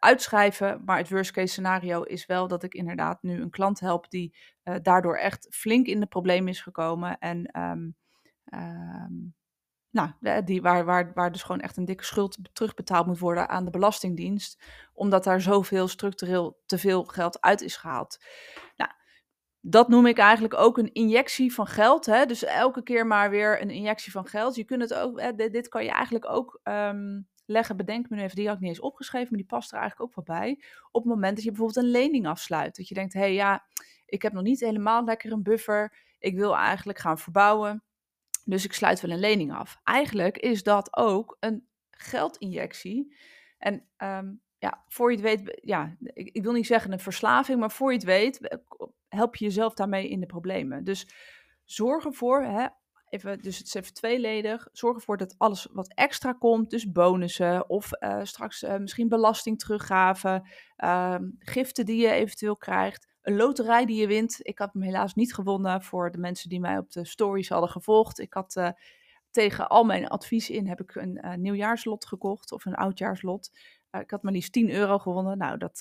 uitschrijven. 0.00 0.82
Maar 0.84 0.98
het 0.98 1.10
worst 1.10 1.30
case 1.30 1.52
scenario 1.52 2.02
is 2.02 2.26
wel 2.26 2.48
dat 2.48 2.62
ik 2.62 2.74
inderdaad 2.74 3.22
nu 3.22 3.40
een 3.40 3.50
klant 3.50 3.80
help 3.80 4.10
die 4.10 4.36
daardoor 4.82 5.16
echt 5.16 5.46
flink 5.50 5.86
in 5.86 6.00
de 6.00 6.06
problemen 6.06 6.48
is 6.48 6.60
gekomen. 6.60 7.18
En 7.18 7.60
um, 7.60 7.96
Um, 8.54 9.34
nou, 9.90 10.42
die, 10.44 10.62
waar, 10.62 10.84
waar, 10.84 11.12
waar 11.14 11.32
dus 11.32 11.42
gewoon 11.42 11.60
echt 11.60 11.76
een 11.76 11.84
dikke 11.84 12.04
schuld 12.04 12.38
terugbetaald 12.52 13.06
moet 13.06 13.18
worden 13.18 13.48
aan 13.48 13.64
de 13.64 13.70
Belastingdienst, 13.70 14.62
omdat 14.92 15.24
daar 15.24 15.40
zoveel 15.40 15.88
structureel 15.88 16.62
te 16.66 16.78
veel 16.78 17.04
geld 17.04 17.40
uit 17.40 17.60
is 17.60 17.76
gehaald. 17.76 18.24
Nou, 18.76 18.90
dat 19.60 19.88
noem 19.88 20.06
ik 20.06 20.18
eigenlijk 20.18 20.54
ook 20.54 20.78
een 20.78 20.92
injectie 20.92 21.54
van 21.54 21.66
geld. 21.66 22.06
Hè? 22.06 22.26
Dus 22.26 22.44
elke 22.44 22.82
keer 22.82 23.06
maar 23.06 23.30
weer 23.30 23.62
een 23.62 23.70
injectie 23.70 24.12
van 24.12 24.26
geld. 24.26 24.54
Je 24.54 24.64
kunt 24.64 24.82
het 24.82 24.94
ook, 24.94 25.20
hè, 25.20 25.34
dit, 25.34 25.68
kan 25.68 25.84
je 25.84 25.90
eigenlijk 25.90 26.30
ook 26.30 26.60
um, 26.62 27.28
leggen. 27.44 27.76
Bedenk 27.76 28.08
me 28.08 28.16
nu 28.16 28.22
even, 28.22 28.36
die 28.36 28.46
had 28.46 28.54
ik 28.54 28.60
niet 28.60 28.70
eens 28.70 28.80
opgeschreven, 28.80 29.28
maar 29.30 29.38
die 29.38 29.48
past 29.48 29.72
er 29.72 29.78
eigenlijk 29.78 30.10
ook 30.10 30.26
wel 30.26 30.36
bij. 30.36 30.62
Op 30.90 31.02
het 31.02 31.12
moment 31.12 31.34
dat 31.34 31.44
je 31.44 31.50
bijvoorbeeld 31.50 31.84
een 31.84 31.90
lening 31.90 32.26
afsluit. 32.26 32.76
Dat 32.76 32.88
je 32.88 32.94
denkt, 32.94 33.12
hé 33.12 33.20
hey, 33.20 33.34
ja, 33.34 33.66
ik 34.04 34.22
heb 34.22 34.32
nog 34.32 34.42
niet 34.42 34.60
helemaal 34.60 35.04
lekker 35.04 35.32
een 35.32 35.42
buffer. 35.42 35.96
Ik 36.18 36.36
wil 36.36 36.56
eigenlijk 36.56 36.98
gaan 36.98 37.18
verbouwen. 37.18 37.82
Dus 38.50 38.64
ik 38.64 38.72
sluit 38.72 39.00
wel 39.00 39.10
een 39.10 39.18
lening 39.18 39.52
af. 39.52 39.80
Eigenlijk 39.84 40.38
is 40.38 40.62
dat 40.62 40.96
ook 40.96 41.36
een 41.40 41.68
geldinjectie. 41.90 43.16
En 43.58 43.88
um, 43.98 44.40
ja, 44.58 44.84
voor 44.86 45.10
je 45.10 45.16
het 45.16 45.24
weet, 45.24 45.58
ja, 45.62 45.96
ik, 46.00 46.28
ik, 46.32 46.42
wil 46.42 46.52
niet 46.52 46.66
zeggen 46.66 46.92
een 46.92 47.00
verslaving, 47.00 47.60
maar 47.60 47.70
voor 47.70 47.90
je 47.90 47.96
het 47.96 48.06
weet, 48.06 48.58
help 49.08 49.36
je 49.36 49.44
jezelf 49.44 49.74
daarmee 49.74 50.08
in 50.08 50.20
de 50.20 50.26
problemen. 50.26 50.84
Dus 50.84 51.08
zorg 51.64 52.04
ervoor, 52.04 52.42
hè, 52.42 52.66
even, 53.08 53.38
dus 53.38 53.58
het 53.58 53.66
is 53.66 53.74
even 53.74 53.94
tweeledig, 53.94 54.68
zorg 54.72 54.96
ervoor 54.96 55.16
dat 55.16 55.34
alles 55.38 55.68
wat 55.72 55.94
extra 55.94 56.32
komt, 56.32 56.70
dus 56.70 56.92
bonussen 56.92 57.68
of 57.68 57.90
uh, 58.00 58.20
straks 58.22 58.62
uh, 58.62 58.76
misschien 58.76 59.08
belasting 59.08 59.58
teruggave, 59.58 60.48
uh, 60.84 61.16
giften 61.38 61.86
die 61.86 62.00
je 62.00 62.10
eventueel 62.10 62.56
krijgt, 62.56 63.16
een 63.28 63.36
loterij 63.36 63.86
die 63.86 64.00
je 64.00 64.06
wint. 64.06 64.38
Ik 64.42 64.58
had 64.58 64.72
hem 64.72 64.82
helaas 64.82 65.14
niet 65.14 65.34
gewonnen 65.34 65.82
voor 65.82 66.10
de 66.10 66.18
mensen 66.18 66.48
die 66.48 66.60
mij 66.60 66.78
op 66.78 66.90
de 66.90 67.04
stories 67.04 67.48
hadden 67.48 67.70
gevolgd. 67.70 68.18
Ik 68.18 68.34
had 68.34 68.56
uh, 68.56 68.68
tegen 69.30 69.68
al 69.68 69.84
mijn 69.84 70.08
advies 70.08 70.50
in 70.50 70.66
heb 70.66 70.80
ik 70.80 70.94
een 70.94 71.20
uh, 71.24 71.34
nieuwjaarslot 71.34 72.06
gekocht 72.06 72.52
of 72.52 72.64
een 72.64 72.74
oudjaarslot. 72.74 73.50
Uh, 73.90 74.00
ik 74.00 74.10
had 74.10 74.22
maar 74.22 74.32
liefst 74.32 74.52
10 74.52 74.70
euro 74.70 74.98
gewonnen. 74.98 75.38
Nou, 75.38 75.58
dat, 75.58 75.78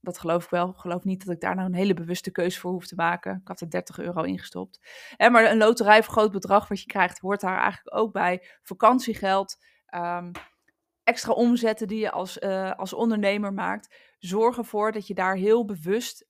dat 0.00 0.18
geloof 0.18 0.44
ik 0.44 0.50
wel. 0.50 0.68
Ik 0.68 0.76
geloof 0.76 1.04
niet 1.04 1.24
dat 1.24 1.34
ik 1.34 1.40
daar 1.40 1.54
nou 1.54 1.68
een 1.68 1.74
hele 1.74 1.94
bewuste 1.94 2.30
keuze 2.30 2.60
voor 2.60 2.70
hoef 2.70 2.86
te 2.86 2.94
maken. 2.94 3.38
Ik 3.40 3.48
had 3.48 3.60
er 3.60 3.70
30 3.70 3.98
euro 3.98 4.22
ingestopt. 4.22 4.80
En 5.16 5.32
maar 5.32 5.50
een 5.50 5.58
loterij 5.58 6.02
voor 6.02 6.12
groot 6.12 6.32
bedrag 6.32 6.68
wat 6.68 6.80
je 6.80 6.86
krijgt, 6.86 7.18
hoort 7.18 7.40
daar 7.40 7.58
eigenlijk 7.58 7.96
ook 7.96 8.12
bij. 8.12 8.46
Vakantiegeld. 8.62 9.56
Um, 9.94 10.30
extra 11.04 11.32
omzetten 11.32 11.88
die 11.88 11.98
je 11.98 12.10
als, 12.10 12.40
als 12.76 12.92
ondernemer 12.92 13.52
maakt. 13.52 13.94
Zorg 14.18 14.56
ervoor 14.56 14.92
dat 14.92 15.06
je 15.06 15.14
daar 15.14 15.36
heel 15.36 15.64
bewust 15.64 16.26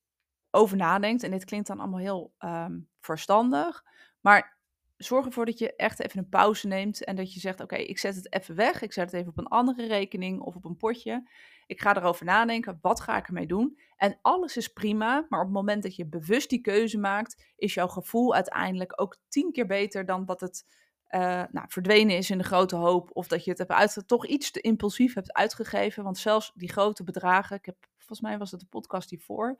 over 0.55 0.77
nadenkt. 0.77 1.23
En 1.23 1.31
dit 1.31 1.45
klinkt 1.45 1.67
dan 1.67 1.81
allemaal 1.81 2.01
heel 2.01 2.33
um, 2.39 2.89
verstandig. 3.01 3.85
Maar 4.21 4.59
zorg 4.97 5.27
ervoor 5.27 5.47
dat 5.47 5.59
je 5.59 5.77
echt 5.77 6.01
even 6.01 6.19
een 6.19 6.29
pauze 6.29 6.67
neemt. 6.67 7.05
En 7.05 7.17
dat 7.17 7.35
je 7.35 7.41
zegt: 7.41 7.61
Oké, 7.61 7.77
ik 7.77 7.99
zet 7.99 8.15
het 8.15 8.33
even 8.33 8.55
weg. 8.55 8.83
Ik 8.83 8.93
zet 8.93 9.05
het 9.11 9.15
even 9.15 9.31
op 9.31 9.39
een 9.39 9.47
andere 9.47 9.87
rekening 9.87 10.41
of 10.41 10.57
op 10.57 10.65
een 10.65 10.77
potje. 10.77 11.29
Ik 11.67 11.81
ga 11.81 11.97
erover 11.97 12.25
nadenken, 12.25 12.79
wat 12.81 13.01
ga 13.01 13.17
ik 13.17 13.27
ermee 13.27 13.47
doen? 13.47 13.79
En 13.97 14.19
alles 14.23 14.57
is 14.57 14.69
prima, 14.69 15.27
maar 15.29 15.41
op 15.41 15.47
het 15.47 15.55
moment 15.55 15.83
dat 15.83 15.97
je 15.97 16.07
bewust 16.07 16.51
die 16.51 16.61
keuze 16.61 16.99
maakt, 16.99 17.45
is 17.57 17.75
jouw 17.75 17.89
gevoel 17.89 18.35
uiteindelijk 18.35 19.01
ook 19.01 19.17
tien 19.29 19.53
keer 19.53 19.67
beter 19.67 20.07
dan 20.07 20.25
dat 20.25 20.41
het 20.41 20.65
uh, 21.11 21.21
nou, 21.51 21.67
verdwenen 21.69 22.17
is 22.17 22.31
in 22.31 22.39
de 22.39 22.45
grote 22.45 22.77
hoop. 22.77 23.11
Of 23.13 23.29
dat 23.29 23.45
je 23.45 23.51
het 23.51 23.59
hebt 23.59 23.71
uit, 23.71 24.03
toch 24.07 24.27
iets 24.27 24.51
te 24.51 24.61
impulsief 24.61 25.15
hebt 25.15 25.33
uitgegeven. 25.33 26.05
Want 26.05 26.19
zelfs 26.19 26.53
die 26.55 26.73
grote 26.73 27.05
bedragen, 27.05 27.57
ik 27.57 27.67
heb, 27.67 27.77
volgens 27.97 28.21
mij 28.21 28.39
was 28.39 28.51
het 28.51 28.61
de 28.61 28.67
podcast 28.67 29.11
hiervoor. 29.11 29.57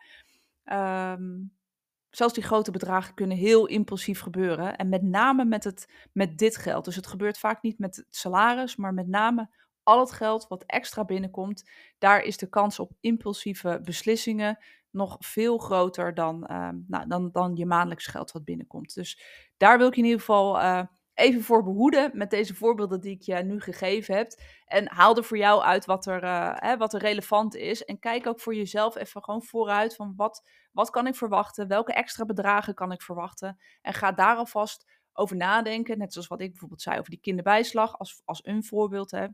Um, 0.73 1.53
zelfs 2.11 2.35
die 2.35 2.43
grote 2.43 2.71
bedragen 2.71 3.15
kunnen 3.15 3.37
heel 3.37 3.67
impulsief 3.67 4.21
gebeuren. 4.21 4.77
En 4.77 4.89
met 4.89 5.03
name 5.03 5.45
met, 5.45 5.65
het, 5.65 6.09
met 6.13 6.39
dit 6.39 6.57
geld. 6.57 6.85
Dus 6.85 6.97
het 6.97 7.07
gebeurt 7.07 7.39
vaak 7.39 7.63
niet 7.63 7.79
met 7.79 7.97
het 7.97 8.07
salaris, 8.11 8.77
maar 8.77 8.95
met 8.95 9.09
name 9.09 9.49
al 9.83 10.01
het 10.01 10.13
geld 10.13 10.49
wat 10.49 10.65
extra 10.67 11.05
binnenkomt. 11.05 11.71
Daar 11.99 12.23
is 12.23 12.37
de 12.37 12.49
kans 12.49 12.79
op 12.79 12.93
impulsieve 13.01 13.81
beslissingen 13.85 14.59
nog 14.91 15.17
veel 15.19 15.59
groter 15.59 16.15
dan, 16.15 16.47
uh, 16.51 16.69
nou, 16.87 17.07
dan, 17.09 17.31
dan 17.33 17.57
je 17.57 17.67
maandelijks 17.67 18.07
geld 18.07 18.33
wat 18.33 18.45
binnenkomt. 18.45 18.95
Dus 18.95 19.21
daar 19.57 19.79
wil 19.79 19.87
ik 19.87 19.97
in 19.97 20.05
ieder 20.05 20.19
geval 20.19 20.61
uh, 20.61 20.83
even 21.15 21.43
voor 21.43 21.63
behoeden 21.63 22.11
met 22.13 22.31
deze 22.31 22.55
voorbeelden 22.55 23.01
die 23.01 23.15
ik 23.15 23.23
je 23.23 23.35
nu 23.35 23.61
gegeven 23.61 24.17
heb. 24.17 24.33
En 24.67 24.89
haal 24.89 25.17
er 25.17 25.25
voor 25.25 25.37
jou 25.37 25.63
uit 25.63 25.85
wat 25.85 26.07
er, 26.07 26.25
uh, 26.25 26.53
hè, 26.55 26.77
wat 26.77 26.95
er 26.95 27.01
relevant 27.01 27.55
is. 27.55 27.85
En 27.85 27.99
kijk 27.99 28.27
ook 28.27 28.41
voor 28.41 28.55
jezelf 28.55 28.97
even 28.97 29.25
gewoon 29.25 29.43
vooruit 29.43 29.95
van 29.95 30.13
wat, 30.17 30.49
wat 30.73 30.91
kan 30.91 31.07
ik 31.07 31.15
verwachten? 31.15 31.69
Welke 31.69 31.93
extra 31.93 32.25
bedragen 32.25 32.75
kan 32.75 32.93
ik 32.93 33.03
verwachten? 33.03 33.59
En 33.83 33.95
ga 33.95 34.13
daar 34.13 34.37
alvast 34.37 34.87
over 35.13 35.37
nadenken. 35.37 35.99
Net 35.99 36.13
zoals 36.13 36.29
wat 36.29 36.41
ik 36.41 36.51
bijvoorbeeld 36.51 36.83
zei 36.83 36.99
over 36.99 37.11
die 37.11 37.21
kinderbijslag 37.21 37.99
als, 37.99 38.23
als 38.25 38.47
een 38.47 38.65
voorbeeld. 38.65 39.11
Hè. 39.11 39.27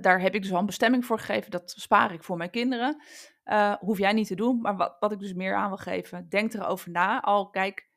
Daar 0.00 0.20
heb 0.20 0.34
ik 0.34 0.42
dus 0.42 0.52
al 0.52 0.58
een 0.58 0.66
bestemming 0.66 1.04
voor 1.04 1.18
gegeven. 1.18 1.50
Dat 1.50 1.74
spaar 1.76 2.12
ik 2.12 2.24
voor 2.24 2.36
mijn 2.36 2.50
kinderen. 2.50 3.02
Uh, 3.44 3.74
hoef 3.74 3.98
jij 3.98 4.12
niet 4.12 4.26
te 4.26 4.34
doen. 4.34 4.60
Maar 4.60 4.76
wat, 4.76 4.96
wat 5.00 5.12
ik 5.12 5.18
dus 5.18 5.32
meer 5.32 5.54
aan 5.54 5.68
wil 5.68 5.76
geven, 5.76 6.28
denk 6.28 6.54
erover 6.54 6.90
na. 6.90 7.20
Al 7.20 7.50
kijk, 7.50 7.89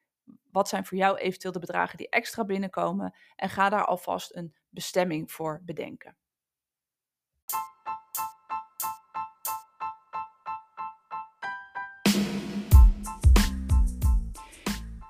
wat 0.53 0.69
zijn 0.69 0.85
voor 0.85 0.97
jou 0.97 1.17
eventueel 1.17 1.53
de 1.53 1.59
bedragen 1.59 1.97
die 1.97 2.09
extra 2.09 2.45
binnenkomen? 2.45 3.15
En 3.35 3.49
ga 3.49 3.69
daar 3.69 3.85
alvast 3.85 4.35
een 4.35 4.55
bestemming 4.69 5.31
voor 5.31 5.61
bedenken. 5.65 6.17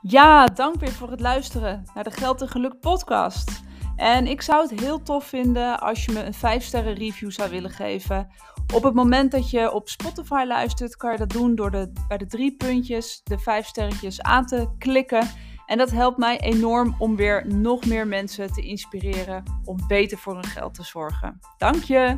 Ja, 0.02 0.46
dank 0.46 0.80
weer 0.80 0.92
voor 0.92 1.12
het 1.12 1.20
luisteren 1.20 1.84
naar 1.94 2.04
de 2.04 2.12
Geld 2.12 2.42
en 2.42 2.48
Geluk 2.48 2.80
podcast. 2.80 3.62
En 3.96 4.28
ik 4.28 4.42
zou 4.42 4.70
het 4.70 4.80
heel 4.80 5.02
tof 5.02 5.26
vinden 5.26 5.80
als 5.80 6.06
je 6.06 6.12
me 6.12 6.24
een 6.24 6.34
5 6.34 6.64
sterren 6.64 6.94
review 6.94 7.32
zou 7.32 7.50
willen 7.50 7.72
geven 7.72 8.32
op 8.74 8.84
het 8.84 8.94
moment 8.94 9.32
dat 9.32 9.50
je 9.50 9.72
op 9.72 9.90
Spotify 9.90 10.44
luistert, 10.48 10.96
kan 10.96 11.12
je 11.12 11.18
dat 11.18 11.30
doen 11.30 11.56
door 11.56 11.72
de, 11.72 11.92
bij 12.08 12.18
de 12.18 12.26
drie 12.26 12.56
puntjes 12.56 13.22
de 13.24 13.40
vijf 13.40 13.66
sterretjes 13.66 14.22
aan 14.22 14.46
te 14.46 14.70
klikken. 14.78 15.28
En 15.66 15.78
dat 15.78 15.92
helpt 15.92 16.18
mij 16.18 16.40
enorm 16.40 16.96
om 17.00 17.16
weer 17.16 17.48
nog 17.48 17.86
meer 17.86 18.08
mensen 18.08 18.54
te 18.54 18.62
inspireren 18.62 19.44
om 19.64 19.78
beter 19.88 20.18
voor 20.18 20.34
hun 20.34 20.44
geld 20.44 20.74
te 20.74 20.84
zorgen. 20.84 21.40
Dank 21.58 21.84
je! 21.84 22.18